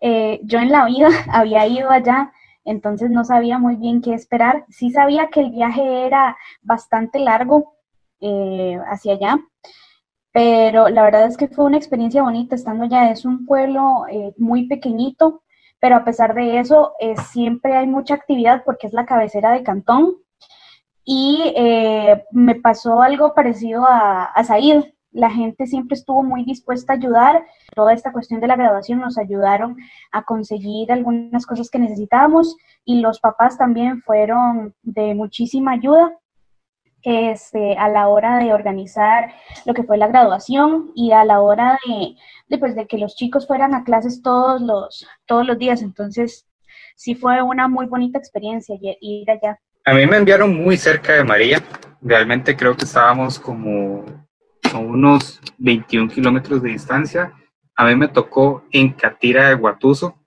Eh, 0.00 0.40
yo 0.44 0.58
en 0.58 0.70
la 0.70 0.86
vida 0.86 1.08
había 1.30 1.66
ido 1.66 1.90
allá 1.90 2.32
entonces 2.70 3.10
no 3.10 3.24
sabía 3.24 3.58
muy 3.58 3.76
bien 3.76 4.00
qué 4.00 4.14
esperar. 4.14 4.64
Sí 4.68 4.90
sabía 4.90 5.28
que 5.28 5.40
el 5.40 5.50
viaje 5.50 6.06
era 6.06 6.36
bastante 6.62 7.18
largo 7.18 7.74
eh, 8.20 8.78
hacia 8.86 9.14
allá, 9.14 9.38
pero 10.32 10.88
la 10.88 11.02
verdad 11.02 11.26
es 11.26 11.36
que 11.36 11.48
fue 11.48 11.64
una 11.64 11.76
experiencia 11.76 12.22
bonita 12.22 12.54
estando 12.54 12.84
allá. 12.84 13.10
Es 13.10 13.24
un 13.24 13.44
pueblo 13.46 14.04
eh, 14.10 14.32
muy 14.38 14.68
pequeñito, 14.68 15.42
pero 15.80 15.96
a 15.96 16.04
pesar 16.04 16.34
de 16.34 16.60
eso, 16.60 16.92
eh, 17.00 17.16
siempre 17.32 17.76
hay 17.76 17.86
mucha 17.86 18.14
actividad 18.14 18.62
porque 18.64 18.86
es 18.86 18.92
la 18.92 19.06
cabecera 19.06 19.52
de 19.52 19.62
Cantón. 19.62 20.16
Y 21.04 21.54
me 22.30 22.54
pasó 22.54 23.02
algo 23.02 23.34
parecido 23.34 23.84
a, 23.84 24.26
a 24.26 24.44
Said 24.44 24.84
la 25.12 25.30
gente 25.30 25.66
siempre 25.66 25.96
estuvo 25.96 26.22
muy 26.22 26.44
dispuesta 26.44 26.92
a 26.92 26.96
ayudar. 26.96 27.44
Toda 27.74 27.92
esta 27.92 28.12
cuestión 28.12 28.40
de 28.40 28.46
la 28.46 28.56
graduación 28.56 29.00
nos 29.00 29.18
ayudaron 29.18 29.76
a 30.12 30.24
conseguir 30.24 30.92
algunas 30.92 31.46
cosas 31.46 31.70
que 31.70 31.78
necesitábamos 31.78 32.56
y 32.84 33.00
los 33.00 33.20
papás 33.20 33.58
también 33.58 34.02
fueron 34.02 34.74
de 34.82 35.14
muchísima 35.14 35.72
ayuda 35.72 36.16
este, 37.02 37.76
a 37.76 37.88
la 37.88 38.08
hora 38.08 38.38
de 38.38 38.52
organizar 38.52 39.32
lo 39.64 39.74
que 39.74 39.84
fue 39.84 39.96
la 39.96 40.08
graduación 40.08 40.92
y 40.94 41.12
a 41.12 41.24
la 41.24 41.40
hora 41.40 41.78
de, 42.48 42.58
pues, 42.58 42.74
de 42.74 42.86
que 42.86 42.98
los 42.98 43.16
chicos 43.16 43.46
fueran 43.46 43.74
a 43.74 43.84
clases 43.84 44.22
todos 44.22 44.60
los, 44.60 45.06
todos 45.26 45.46
los 45.46 45.58
días. 45.58 45.82
Entonces, 45.82 46.46
sí 46.96 47.14
fue 47.14 47.42
una 47.42 47.68
muy 47.68 47.86
bonita 47.86 48.18
experiencia 48.18 48.76
ir 49.00 49.30
allá. 49.30 49.58
A 49.86 49.94
mí 49.94 50.06
me 50.06 50.18
enviaron 50.18 50.54
muy 50.62 50.76
cerca 50.76 51.14
de 51.14 51.24
María. 51.24 51.62
Realmente 52.02 52.56
creo 52.56 52.76
que 52.76 52.84
estábamos 52.84 53.38
como 53.38 54.04
a 54.72 54.78
unos 54.78 55.40
21 55.58 56.08
kilómetros 56.08 56.62
de 56.62 56.70
distancia. 56.70 57.32
A 57.76 57.86
mí 57.86 57.94
me 57.96 58.08
tocó 58.08 58.64
en 58.70 58.92
Catira 58.92 59.48
de 59.48 59.54
Guatuso. 59.54 60.18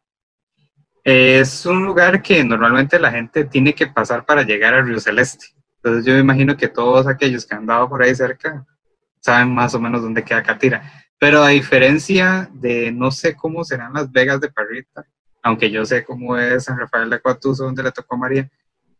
Es 1.03 1.65
un 1.65 1.83
lugar 1.83 2.21
que 2.21 2.43
normalmente 2.43 2.99
la 2.99 3.11
gente 3.11 3.45
tiene 3.45 3.73
que 3.73 3.87
pasar 3.87 4.25
para 4.25 4.43
llegar 4.43 4.73
a 4.73 4.81
Río 4.81 4.99
Celeste. 4.99 5.47
Entonces 5.77 6.05
yo 6.05 6.13
me 6.13 6.19
imagino 6.19 6.55
que 6.55 6.67
todos 6.67 7.07
aquellos 7.07 7.45
que 7.45 7.55
han 7.55 7.65
dado 7.65 7.89
por 7.89 8.01
ahí 8.01 8.15
cerca 8.15 8.65
saben 9.19 9.53
más 9.53 9.73
o 9.75 9.79
menos 9.79 10.01
dónde 10.01 10.23
queda 10.23 10.43
Catira. 10.43 10.83
Pero 11.19 11.43
a 11.43 11.49
diferencia 11.49 12.49
de 12.53 12.91
no 12.91 13.11
sé 13.11 13.35
cómo 13.35 13.63
serán 13.63 13.93
las 13.93 14.11
Vegas 14.11 14.41
de 14.41 14.51
Parrita, 14.51 15.05
aunque 15.41 15.69
yo 15.69 15.85
sé 15.85 16.03
cómo 16.03 16.37
es 16.37 16.65
San 16.65 16.77
Rafael 16.77 17.09
de 17.09 17.17
Guatuso, 17.17 17.65
donde 17.65 17.83
le 17.83 17.91
tocó 17.91 18.15
a 18.15 18.19
María, 18.19 18.49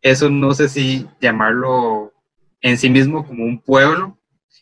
eso 0.02 0.30
no 0.30 0.54
sé 0.54 0.68
si 0.68 1.08
llamarlo 1.22 2.14
en 2.62 2.78
sí 2.78 2.90
mismo 2.90 3.26
como 3.26 3.46
un 3.46 3.60
pueblo, 3.60 4.18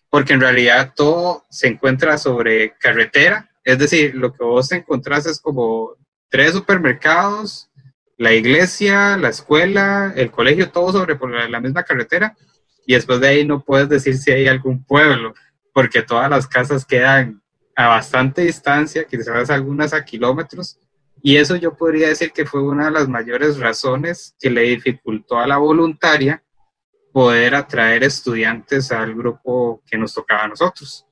porque 0.09 0.33
en 0.33 0.41
realidad 0.41 0.93
todo 0.95 1.45
se 1.49 1.67
encuentra 1.67 2.17
sobre 2.17 2.75
carretera, 2.77 3.49
es 3.63 3.79
decir, 3.79 4.15
lo 4.15 4.33
que 4.33 4.43
vos 4.43 4.71
encontrás 4.71 5.25
es 5.25 5.39
como 5.39 5.95
tres 6.29 6.53
supermercados, 6.53 7.69
la 8.17 8.33
iglesia, 8.33 9.17
la 9.17 9.29
escuela, 9.29 10.13
el 10.15 10.31
colegio, 10.31 10.71
todo 10.71 10.91
sobre 10.91 11.15
por 11.15 11.31
la 11.31 11.59
misma 11.59 11.83
carretera, 11.83 12.35
y 12.85 12.93
después 12.93 13.19
de 13.19 13.27
ahí 13.27 13.45
no 13.45 13.63
puedes 13.63 13.89
decir 13.89 14.17
si 14.17 14.31
hay 14.31 14.47
algún 14.47 14.83
pueblo, 14.83 15.33
porque 15.73 16.01
todas 16.01 16.29
las 16.29 16.47
casas 16.47 16.85
quedan 16.85 17.41
a 17.75 17.87
bastante 17.87 18.41
distancia, 18.43 19.05
quizás 19.05 19.49
algunas 19.49 19.93
a 19.93 20.03
kilómetros, 20.03 20.77
y 21.23 21.37
eso 21.37 21.55
yo 21.55 21.75
podría 21.75 22.09
decir 22.09 22.31
que 22.31 22.45
fue 22.45 22.61
una 22.61 22.85
de 22.85 22.91
las 22.91 23.07
mayores 23.07 23.59
razones 23.59 24.35
que 24.39 24.49
le 24.49 24.61
dificultó 24.63 25.39
a 25.39 25.47
la 25.47 25.57
voluntaria 25.57 26.43
poder 27.11 27.55
atraer 27.55 28.03
estudiantes 28.03 28.91
al 28.91 29.13
grupo 29.13 29.81
que 29.85 29.97
nos 29.97 30.13
tocaba 30.13 30.43
a 30.43 30.47
nosotros. 30.47 31.05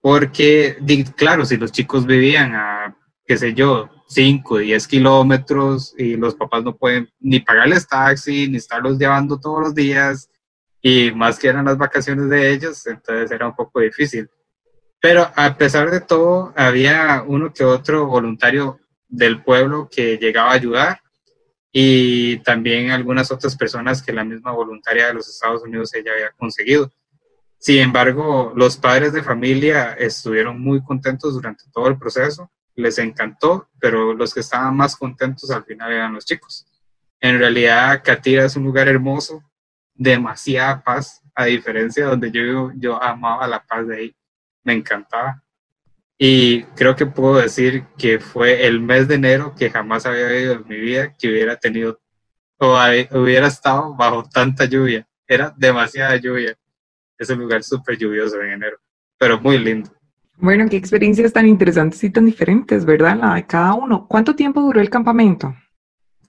Porque, 0.00 0.76
claro, 1.16 1.44
si 1.44 1.56
los 1.56 1.72
chicos 1.72 2.04
vivían 2.04 2.54
a, 2.54 2.96
qué 3.26 3.36
sé 3.36 3.54
yo, 3.54 3.88
5, 4.08 4.58
10 4.58 4.86
kilómetros 4.86 5.94
y 5.96 6.16
los 6.16 6.34
papás 6.34 6.62
no 6.62 6.76
pueden 6.76 7.08
ni 7.20 7.40
pagarles 7.40 7.88
taxi, 7.88 8.48
ni 8.48 8.58
estarlos 8.58 8.98
llevando 8.98 9.40
todos 9.40 9.60
los 9.60 9.74
días, 9.74 10.28
y 10.82 11.10
más 11.12 11.38
que 11.38 11.48
eran 11.48 11.64
las 11.64 11.78
vacaciones 11.78 12.28
de 12.28 12.52
ellos, 12.52 12.86
entonces 12.86 13.30
era 13.30 13.46
un 13.46 13.56
poco 13.56 13.80
difícil. 13.80 14.28
Pero 15.00 15.30
a 15.34 15.56
pesar 15.56 15.90
de 15.90 16.02
todo, 16.02 16.52
había 16.54 17.24
uno 17.26 17.52
que 17.52 17.64
otro 17.64 18.06
voluntario 18.06 18.80
del 19.08 19.42
pueblo 19.42 19.88
que 19.90 20.18
llegaba 20.18 20.50
a 20.50 20.54
ayudar 20.54 21.00
y 21.76 22.38
también 22.44 22.92
algunas 22.92 23.32
otras 23.32 23.56
personas 23.56 24.00
que 24.00 24.12
la 24.12 24.22
misma 24.22 24.52
voluntaria 24.52 25.08
de 25.08 25.14
los 25.14 25.28
Estados 25.28 25.64
Unidos 25.64 25.92
ella 25.92 26.12
había 26.12 26.30
conseguido. 26.30 26.92
Sin 27.58 27.80
embargo, 27.80 28.52
los 28.54 28.76
padres 28.76 29.12
de 29.12 29.24
familia 29.24 29.94
estuvieron 29.94 30.60
muy 30.60 30.84
contentos 30.84 31.34
durante 31.34 31.64
todo 31.72 31.88
el 31.88 31.98
proceso, 31.98 32.48
les 32.76 32.96
encantó, 32.98 33.68
pero 33.80 34.14
los 34.14 34.32
que 34.32 34.38
estaban 34.38 34.76
más 34.76 34.94
contentos 34.94 35.50
al 35.50 35.64
final 35.64 35.90
eran 35.90 36.14
los 36.14 36.24
chicos. 36.24 36.64
En 37.18 37.40
realidad, 37.40 38.02
Catira 38.04 38.44
es 38.44 38.54
un 38.54 38.62
lugar 38.62 38.86
hermoso, 38.86 39.42
demasiada 39.94 40.80
paz, 40.80 41.22
a 41.34 41.46
diferencia 41.46 42.04
de 42.04 42.10
donde 42.10 42.30
yo 42.30 42.70
yo 42.76 43.02
amaba 43.02 43.48
la 43.48 43.64
paz 43.64 43.88
de 43.88 43.96
ahí, 43.96 44.16
me 44.62 44.74
encantaba. 44.74 45.42
Y 46.18 46.62
creo 46.76 46.94
que 46.94 47.06
puedo 47.06 47.36
decir 47.36 47.86
que 47.98 48.20
fue 48.20 48.66
el 48.66 48.80
mes 48.80 49.08
de 49.08 49.16
enero 49.16 49.54
que 49.56 49.70
jamás 49.70 50.06
había 50.06 50.28
vivido 50.28 50.54
en 50.54 50.68
mi 50.68 50.76
vida 50.76 51.12
que 51.18 51.28
hubiera 51.28 51.56
tenido 51.56 52.00
o 52.58 52.76
hubiera 53.12 53.48
estado 53.48 53.94
bajo 53.94 54.24
tanta 54.24 54.64
lluvia. 54.64 55.06
Era 55.26 55.52
demasiada 55.56 56.16
lluvia. 56.16 56.56
es 57.18 57.30
un 57.30 57.38
lugar 57.38 57.62
súper 57.62 57.96
lluvioso 57.96 58.40
en 58.42 58.52
enero, 58.52 58.76
pero 59.18 59.40
muy 59.40 59.58
lindo. 59.58 59.90
Bueno, 60.36 60.66
qué 60.68 60.76
experiencias 60.76 61.32
tan 61.32 61.46
interesantes 61.46 62.02
y 62.02 62.10
tan 62.10 62.26
diferentes, 62.26 62.84
¿verdad? 62.84 63.16
La 63.16 63.34
de 63.34 63.46
cada 63.46 63.74
uno. 63.74 64.06
¿Cuánto 64.08 64.34
tiempo 64.34 64.60
duró 64.60 64.80
el 64.80 64.90
campamento? 64.90 65.54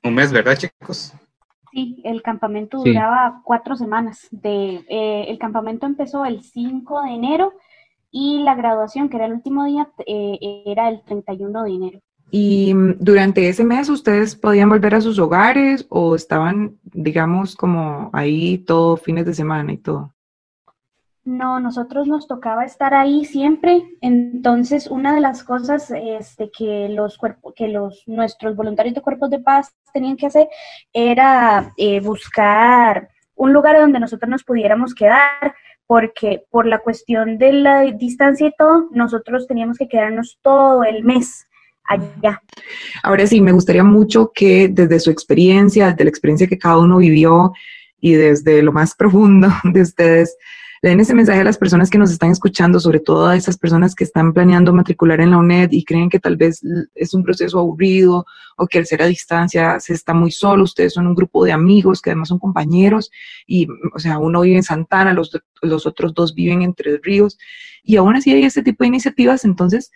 Un 0.03 0.13
mes, 0.13 0.31
¿verdad, 0.31 0.55
chicos? 0.55 1.13
Sí, 1.71 2.01
el 2.05 2.21
campamento 2.21 2.77
duraba 2.77 3.41
cuatro 3.43 3.75
semanas. 3.75 4.27
De, 4.31 4.85
eh, 4.87 5.25
el 5.27 5.37
campamento 5.39 5.85
empezó 5.85 6.23
el 6.23 6.43
5 6.43 7.01
de 7.01 7.09
enero 7.09 7.53
y 8.17 8.39
la 8.43 8.55
graduación, 8.55 9.09
que 9.09 9.17
era 9.17 9.25
el 9.25 9.33
último 9.33 9.65
día, 9.65 9.89
eh, 10.07 10.63
era 10.65 10.87
el 10.87 11.01
31 11.01 11.63
de 11.63 11.69
enero. 11.69 11.99
Y 12.31 12.73
durante 12.97 13.49
ese 13.49 13.65
mes 13.65 13.89
ustedes 13.89 14.37
podían 14.37 14.69
volver 14.69 14.95
a 14.95 15.01
sus 15.01 15.19
hogares 15.19 15.85
o 15.89 16.15
estaban, 16.15 16.77
digamos, 16.83 17.57
como 17.57 18.09
ahí 18.13 18.59
todo 18.59 18.95
fines 18.95 19.25
de 19.25 19.33
semana 19.33 19.73
y 19.73 19.77
todo. 19.79 20.13
No, 21.25 21.59
nosotros 21.59 22.07
nos 22.07 22.25
tocaba 22.25 22.63
estar 22.63 22.93
ahí 22.93 23.25
siempre. 23.25 23.83
Entonces, 23.99 24.87
una 24.87 25.13
de 25.13 25.19
las 25.19 25.43
cosas 25.43 25.91
este, 25.91 26.49
que 26.57 26.87
los 26.87 27.17
cuerpos, 27.17 27.53
que 27.53 27.67
los 27.67 28.01
nuestros 28.07 28.55
voluntarios 28.55 28.95
de 28.95 29.01
cuerpos 29.01 29.29
de 29.29 29.39
paz 29.39 29.75
tenían 29.91 30.15
que 30.15 30.27
hacer 30.27 30.47
era 30.93 31.73
eh, 31.75 31.99
buscar 31.99 33.09
un 33.35 33.51
lugar 33.51 33.77
donde 33.77 33.99
nosotros 33.99 34.29
nos 34.29 34.45
pudiéramos 34.45 34.95
quedar, 34.95 35.53
porque 35.87 36.43
por 36.49 36.65
la 36.65 36.79
cuestión 36.79 37.37
de 37.37 37.53
la 37.53 37.81
distancia 37.81 38.47
y 38.47 38.53
todo, 38.57 38.89
nosotros 38.91 39.47
teníamos 39.47 39.77
que 39.77 39.87
quedarnos 39.87 40.39
todo 40.41 40.83
el 40.83 41.03
mes 41.03 41.45
allá. 41.87 42.41
Ahora 43.03 43.27
sí, 43.27 43.41
me 43.41 43.51
gustaría 43.51 43.83
mucho 43.83 44.31
que 44.33 44.67
desde 44.67 44.99
su 44.99 45.11
experiencia, 45.11 45.91
desde 45.91 46.05
la 46.05 46.09
experiencia 46.09 46.47
que 46.47 46.57
cada 46.57 46.79
uno 46.79 46.97
vivió 46.97 47.53
y 47.99 48.13
desde 48.13 48.61
lo 48.61 48.71
más 48.71 48.95
profundo 48.97 49.49
de 49.63 49.81
ustedes, 49.81 50.35
le 50.85 50.91
den 50.91 50.99
ese 50.99 51.15
mensaje 51.15 51.39
a 51.39 51.43
las 51.43 51.57
personas 51.57 51.89
que 51.89 51.97
nos 51.97 52.11
están 52.11 52.29
escuchando, 52.29 52.79
sobre 52.79 52.99
todo 52.99 53.25
a 53.25 53.35
esas 53.35 53.57
personas 53.57 53.95
que 53.95 54.03
están 54.03 54.33
planeando 54.33 54.71
matricular 54.71 55.19
en 55.19 55.31
la 55.31 55.39
UNED 55.39 55.71
y 55.71 55.83
creen 55.83 56.11
que 56.11 56.19
tal 56.19 56.37
vez 56.37 56.61
es 56.93 57.15
un 57.15 57.23
proceso 57.23 57.57
aburrido 57.57 58.27
o 58.55 58.67
que 58.67 58.77
al 58.77 58.85
ser 58.85 59.01
a 59.01 59.07
distancia 59.07 59.79
se 59.79 59.93
está 59.95 60.13
muy 60.13 60.29
solo. 60.29 60.63
Ustedes 60.63 60.93
son 60.93 61.07
un 61.07 61.15
grupo 61.15 61.43
de 61.43 61.53
amigos 61.53 62.03
que 62.03 62.11
además 62.11 62.27
son 62.27 62.37
compañeros 62.37 63.09
y, 63.47 63.67
o 63.95 63.97
sea, 63.97 64.19
uno 64.19 64.41
vive 64.41 64.57
en 64.57 64.61
Santana, 64.61 65.11
los, 65.11 65.31
los 65.63 65.87
otros 65.87 66.13
dos 66.13 66.35
viven 66.35 66.61
en 66.61 66.75
Tres 66.75 66.99
Ríos 67.01 67.39
y 67.83 67.95
aún 67.95 68.15
así 68.15 68.31
hay 68.31 68.43
este 68.43 68.61
tipo 68.61 68.83
de 68.83 68.89
iniciativas. 68.89 69.43
Entonces, 69.43 69.91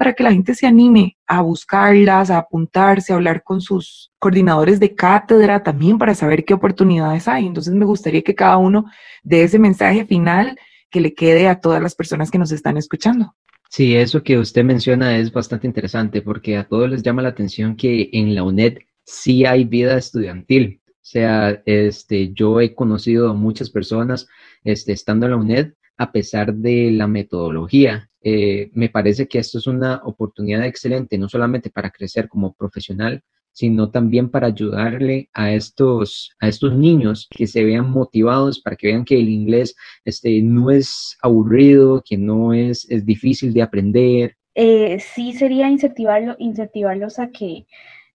para 0.00 0.14
que 0.14 0.22
la 0.22 0.32
gente 0.32 0.54
se 0.54 0.66
anime 0.66 1.18
a 1.26 1.42
buscarlas, 1.42 2.30
a 2.30 2.38
apuntarse, 2.38 3.12
a 3.12 3.16
hablar 3.16 3.42
con 3.42 3.60
sus 3.60 4.10
coordinadores 4.18 4.80
de 4.80 4.94
cátedra 4.94 5.62
también 5.62 5.98
para 5.98 6.14
saber 6.14 6.46
qué 6.46 6.54
oportunidades 6.54 7.28
hay. 7.28 7.46
Entonces 7.46 7.74
me 7.74 7.84
gustaría 7.84 8.22
que 8.22 8.34
cada 8.34 8.56
uno 8.56 8.86
dé 9.22 9.42
ese 9.42 9.58
mensaje 9.58 10.06
final 10.06 10.58
que 10.90 11.02
le 11.02 11.12
quede 11.12 11.48
a 11.48 11.60
todas 11.60 11.82
las 11.82 11.94
personas 11.94 12.30
que 12.30 12.38
nos 12.38 12.50
están 12.50 12.78
escuchando. 12.78 13.34
Sí, 13.68 13.94
eso 13.94 14.22
que 14.22 14.38
usted 14.38 14.64
menciona 14.64 15.18
es 15.18 15.30
bastante 15.30 15.66
interesante 15.66 16.22
porque 16.22 16.56
a 16.56 16.64
todos 16.66 16.88
les 16.88 17.02
llama 17.02 17.20
la 17.20 17.28
atención 17.28 17.76
que 17.76 18.08
en 18.14 18.34
la 18.34 18.42
UNED 18.42 18.78
sí 19.04 19.44
hay 19.44 19.64
vida 19.64 19.98
estudiantil. 19.98 20.80
O 20.86 20.92
sea, 21.02 21.60
este, 21.66 22.32
yo 22.32 22.62
he 22.62 22.74
conocido 22.74 23.28
a 23.28 23.34
muchas 23.34 23.68
personas 23.68 24.28
este, 24.64 24.92
estando 24.92 25.26
en 25.26 25.32
la 25.32 25.36
UNED 25.36 25.74
a 25.98 26.10
pesar 26.10 26.54
de 26.54 26.90
la 26.90 27.06
metodología. 27.06 28.09
Eh, 28.22 28.70
me 28.74 28.88
parece 28.88 29.26
que 29.26 29.38
esto 29.38 29.58
es 29.58 29.66
una 29.66 30.00
oportunidad 30.04 30.64
excelente, 30.64 31.18
no 31.18 31.28
solamente 31.28 31.70
para 31.70 31.90
crecer 31.90 32.28
como 32.28 32.52
profesional, 32.54 33.22
sino 33.52 33.90
también 33.90 34.30
para 34.30 34.48
ayudarle 34.48 35.28
a 35.32 35.52
estos, 35.52 36.30
a 36.40 36.48
estos 36.48 36.76
niños 36.76 37.28
que 37.30 37.46
se 37.46 37.64
vean 37.64 37.90
motivados, 37.90 38.60
para 38.60 38.76
que 38.76 38.88
vean 38.88 39.04
que 39.04 39.18
el 39.18 39.28
inglés 39.28 39.74
este, 40.04 40.40
no 40.42 40.70
es 40.70 41.16
aburrido, 41.22 42.02
que 42.04 42.16
no 42.16 42.52
es, 42.52 42.88
es 42.90 43.04
difícil 43.04 43.52
de 43.52 43.62
aprender. 43.62 44.36
Eh, 44.54 44.98
sí 45.00 45.32
sería 45.32 45.68
incentivarlo, 45.68 46.36
incentivarlos 46.38 47.18
a 47.18 47.30
que 47.30 47.66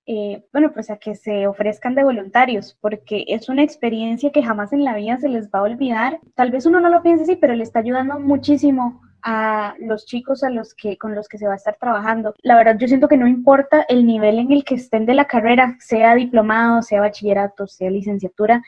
eh, 0.07 0.45
bueno, 0.53 0.71
pues 0.71 0.91
a 0.91 0.97
que 0.97 1.15
se 1.15 1.47
ofrezcan 1.47 1.95
de 1.95 2.03
voluntarios, 2.03 2.77
porque 2.79 3.25
es 3.27 3.49
una 3.49 3.63
experiencia 3.63 4.31
que 4.31 4.43
jamás 4.43 4.71
en 4.71 4.83
la 4.83 4.95
vida 4.95 5.17
se 5.17 5.29
les 5.29 5.47
va 5.47 5.59
a 5.59 5.63
olvidar. 5.63 6.19
Tal 6.35 6.51
vez 6.51 6.67
uno 6.67 6.79
no 6.79 6.89
lo 6.89 7.01
piense 7.01 7.23
así, 7.23 7.35
pero 7.35 7.55
le 7.55 7.63
está 7.63 7.79
ayudando 7.79 8.19
muchísimo 8.19 9.01
a 9.25 9.73
los 9.79 10.05
chicos 10.05 10.43
a 10.43 10.51
los 10.51 10.75
que 10.75 10.97
con 10.97 11.15
los 11.15 11.27
que 11.27 11.39
se 11.39 11.47
va 11.47 11.53
a 11.53 11.57
estar 11.57 11.75
trabajando. 11.77 12.35
La 12.43 12.55
verdad 12.55 12.77
yo 12.77 12.87
siento 12.87 13.07
que 13.07 13.17
no 13.17 13.27
importa 13.27 13.83
el 13.89 14.05
nivel 14.05 14.37
en 14.37 14.51
el 14.51 14.63
que 14.63 14.75
estén 14.75 15.07
de 15.07 15.15
la 15.15 15.25
carrera, 15.25 15.75
sea 15.79 16.13
diplomado, 16.13 16.83
sea 16.83 17.01
bachillerato, 17.01 17.65
sea 17.65 17.89
licenciatura, 17.89 18.61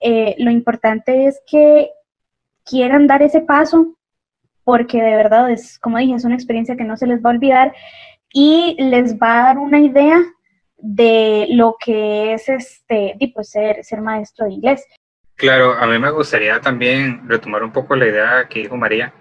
eh, 0.00 0.34
lo 0.38 0.50
importante 0.50 1.26
es 1.26 1.40
que 1.46 1.90
quieran 2.64 3.06
dar 3.06 3.22
ese 3.22 3.42
paso 3.42 3.96
porque 4.64 5.02
de 5.02 5.16
verdad 5.16 5.50
es, 5.50 5.78
como 5.78 5.98
dije, 5.98 6.14
es 6.14 6.24
una 6.24 6.34
experiencia 6.34 6.76
que 6.76 6.84
no 6.84 6.96
se 6.96 7.06
les 7.06 7.22
va 7.22 7.30
a 7.30 7.34
olvidar 7.34 7.74
y 8.32 8.76
les 8.78 9.18
va 9.18 9.40
a 9.40 9.42
dar 9.44 9.58
una 9.58 9.80
idea 9.80 10.20
de 10.78 11.48
lo 11.50 11.76
que 11.78 12.34
es 12.34 12.48
este, 12.48 13.16
tipo 13.18 13.42
ser, 13.44 13.84
ser 13.84 14.00
maestro 14.00 14.46
de 14.46 14.52
inglés. 14.52 14.86
Claro, 15.34 15.72
a 15.72 15.86
mí 15.86 15.98
me 15.98 16.10
gustaría 16.10 16.60
también 16.60 17.28
retomar 17.28 17.62
un 17.62 17.72
poco 17.72 17.94
la 17.94 18.06
idea 18.06 18.48
que 18.48 18.60
dijo 18.60 18.76
María, 18.76 19.12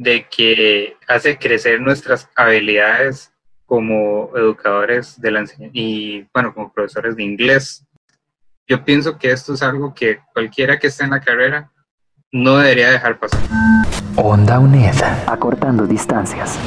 de 0.00 0.26
que 0.30 0.96
hace 1.06 1.36
crecer 1.36 1.78
nuestras 1.78 2.26
habilidades 2.34 3.30
como 3.66 4.30
educadores 4.34 5.20
de 5.20 5.30
la 5.30 5.40
enseñanza 5.40 5.70
y, 5.74 6.26
bueno, 6.32 6.54
como 6.54 6.72
profesores 6.72 7.16
de 7.16 7.22
inglés. 7.22 7.84
Yo 8.66 8.82
pienso 8.82 9.18
que 9.18 9.30
esto 9.30 9.52
es 9.52 9.62
algo 9.62 9.92
que 9.92 10.20
cualquiera 10.32 10.78
que 10.78 10.86
esté 10.86 11.04
en 11.04 11.10
la 11.10 11.20
carrera 11.20 11.70
no 12.32 12.56
debería 12.56 12.90
dejar 12.90 13.18
pasar. 13.18 13.42
Onda 14.16 14.58
UNED, 14.58 14.94
acortando 15.26 15.86
distancias. 15.86 16.58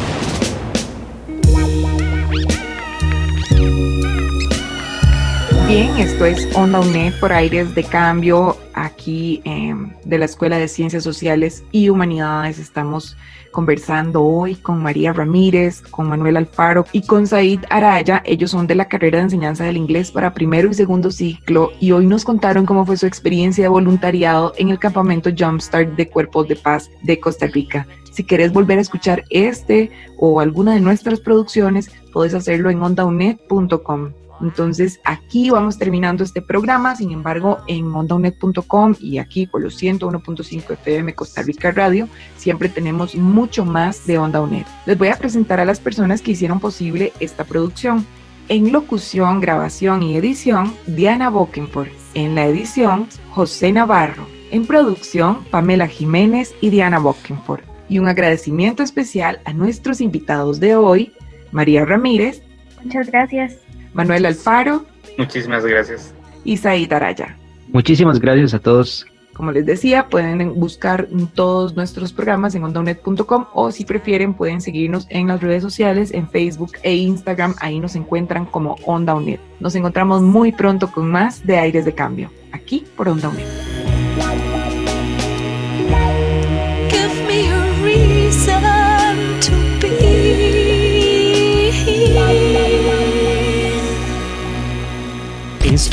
Bien, 5.73 5.97
esto 5.97 6.27
es 6.27 6.55
Onda 6.55 6.81
UNED 6.81 7.19
por 7.19 7.33
aires 7.33 7.73
de 7.73 7.83
cambio 7.83 8.57
aquí 8.75 9.41
em, 9.43 9.89
de 10.05 10.19
la 10.19 10.25
Escuela 10.25 10.59
de 10.59 10.67
Ciencias 10.67 11.03
Sociales 11.03 11.63
y 11.71 11.89
Humanidades. 11.89 12.59
Estamos 12.59 13.17
conversando 13.51 14.21
hoy 14.21 14.53
con 14.53 14.83
María 14.83 15.13
Ramírez, 15.13 15.81
con 15.81 16.09
Manuel 16.09 16.37
Alfaro 16.37 16.85
y 16.91 17.07
con 17.07 17.25
Said 17.25 17.61
Araya. 17.71 18.21
Ellos 18.23 18.51
son 18.51 18.67
de 18.67 18.75
la 18.75 18.87
carrera 18.87 19.17
de 19.17 19.23
enseñanza 19.23 19.63
del 19.63 19.77
inglés 19.77 20.11
para 20.11 20.35
primero 20.35 20.69
y 20.69 20.75
segundo 20.75 21.09
ciclo 21.09 21.71
y 21.79 21.91
hoy 21.91 22.05
nos 22.05 22.23
contaron 22.23 22.67
cómo 22.67 22.85
fue 22.85 22.95
su 22.95 23.07
experiencia 23.07 23.63
de 23.63 23.69
voluntariado 23.69 24.53
en 24.59 24.69
el 24.69 24.77
campamento 24.77 25.31
Jumpstart 25.35 25.95
de 25.95 26.07
Cuerpos 26.07 26.47
de 26.49 26.55
Paz 26.55 26.91
de 27.01 27.19
Costa 27.19 27.47
Rica. 27.47 27.87
Si 28.11 28.23
querés 28.23 28.53
volver 28.53 28.77
a 28.77 28.81
escuchar 28.81 29.23
este 29.31 29.89
o 30.19 30.39
alguna 30.39 30.75
de 30.75 30.81
nuestras 30.81 31.19
producciones, 31.19 31.89
puedes 32.11 32.35
hacerlo 32.35 32.69
en 32.69 32.83
ondaunet.com. 32.83 34.11
Entonces 34.43 34.99
aquí 35.05 35.49
vamos 35.49 35.77
terminando 35.77 36.23
este 36.23 36.41
programa, 36.41 36.95
sin 36.95 37.11
embargo 37.11 37.59
en 37.67 37.85
ondaunet.com 37.93 38.95
y 38.99 39.17
aquí 39.17 39.47
por 39.47 39.61
los 39.61 39.81
101.5 39.81 40.73
FM 40.73 41.15
Costa 41.15 41.41
Rica 41.41 41.71
Radio 41.71 42.09
siempre 42.35 42.67
tenemos 42.67 43.15
mucho 43.15 43.63
más 43.63 44.05
de 44.05 44.17
Onda 44.17 44.41
UNED. 44.41 44.65
Les 44.85 44.97
voy 44.97 45.07
a 45.07 45.15
presentar 45.15 45.61
a 45.61 45.65
las 45.65 45.79
personas 45.79 46.21
que 46.21 46.31
hicieron 46.31 46.59
posible 46.59 47.13
esta 47.19 47.45
producción. 47.45 48.05
En 48.49 48.73
locución, 48.73 49.39
grabación 49.39 50.03
y 50.03 50.17
edición, 50.17 50.73
Diana 50.85 51.29
Bokenford. 51.29 51.87
En 52.13 52.35
la 52.35 52.45
edición, 52.45 53.07
José 53.31 53.71
Navarro. 53.71 54.27
En 54.51 54.65
producción, 54.65 55.45
Pamela 55.45 55.87
Jiménez 55.87 56.53
y 56.59 56.69
Diana 56.69 56.99
Bokenford. 56.99 57.61
Y 57.87 57.99
un 57.99 58.09
agradecimiento 58.09 58.83
especial 58.83 59.39
a 59.45 59.53
nuestros 59.53 60.01
invitados 60.01 60.59
de 60.59 60.75
hoy, 60.75 61.13
María 61.51 61.85
Ramírez. 61.85 62.43
Muchas 62.83 63.09
gracias. 63.09 63.62
Manuel 63.93 64.25
Alfaro. 64.25 64.85
Muchísimas 65.17 65.65
gracias. 65.65 66.13
Y 66.43 66.57
Said 66.57 66.91
Araya. 66.91 67.37
Muchísimas 67.71 68.19
gracias 68.19 68.53
a 68.53 68.59
todos. 68.59 69.05
Como 69.33 69.51
les 69.51 69.65
decía, 69.65 70.09
pueden 70.09 70.59
buscar 70.59 71.07
todos 71.33 71.75
nuestros 71.75 72.13
programas 72.13 72.53
en 72.53 72.63
ondaunet.com 72.63 73.45
o 73.53 73.71
si 73.71 73.83
prefieren 73.83 74.35
pueden 74.35 74.61
seguirnos 74.61 75.07
en 75.09 75.27
las 75.27 75.41
redes 75.41 75.63
sociales, 75.63 76.13
en 76.13 76.29
Facebook 76.29 76.73
e 76.83 76.95
Instagram. 76.95 77.55
Ahí 77.59 77.79
nos 77.79 77.95
encuentran 77.95 78.45
como 78.45 78.75
OndaUNED. 78.85 79.39
Nos 79.59 79.73
encontramos 79.73 80.21
muy 80.21 80.51
pronto 80.51 80.91
con 80.91 81.09
más 81.09 81.45
de 81.45 81.57
Aires 81.57 81.83
de 81.83 81.95
Cambio, 81.95 82.29
aquí 82.51 82.85
por 82.95 83.09
OndaUNED. 83.09 83.72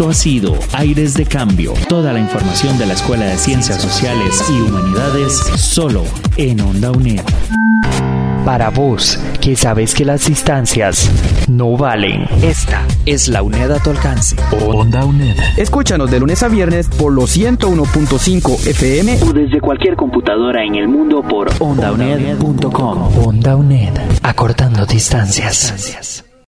Esto 0.00 0.08
ha 0.08 0.14
sido 0.14 0.58
Aires 0.72 1.12
de 1.12 1.26
Cambio. 1.26 1.74
Toda 1.86 2.14
la 2.14 2.20
información 2.20 2.78
de 2.78 2.86
la 2.86 2.94
Escuela 2.94 3.26
de 3.26 3.36
Ciencias 3.36 3.82
Sociales 3.82 4.42
y 4.48 4.58
Humanidades 4.62 5.34
solo 5.58 6.04
en 6.38 6.58
Onda 6.62 6.90
UNED. 6.90 7.20
Para 8.46 8.70
vos, 8.70 9.22
que 9.42 9.56
sabes 9.56 9.94
que 9.94 10.06
las 10.06 10.26
distancias 10.26 11.10
no 11.50 11.76
valen. 11.76 12.26
Esta 12.40 12.86
es 13.04 13.28
la 13.28 13.42
UNED 13.42 13.72
a 13.72 13.78
tu 13.78 13.90
alcance. 13.90 14.36
Onda 14.66 15.04
UNED. 15.04 15.36
Escúchanos 15.58 16.10
de 16.10 16.18
lunes 16.18 16.42
a 16.42 16.48
viernes 16.48 16.88
por 16.88 17.12
los 17.12 17.36
101.5 17.36 18.68
FM 18.68 19.18
o 19.22 19.34
desde 19.34 19.60
cualquier 19.60 19.96
computadora 19.96 20.64
en 20.64 20.76
el 20.76 20.88
mundo 20.88 21.22
por 21.22 21.50
ondauned.com. 21.58 23.18
Onda 23.18 23.54
UNED. 23.54 23.92
Acortando 24.22 24.86
distancias. 24.86 26.24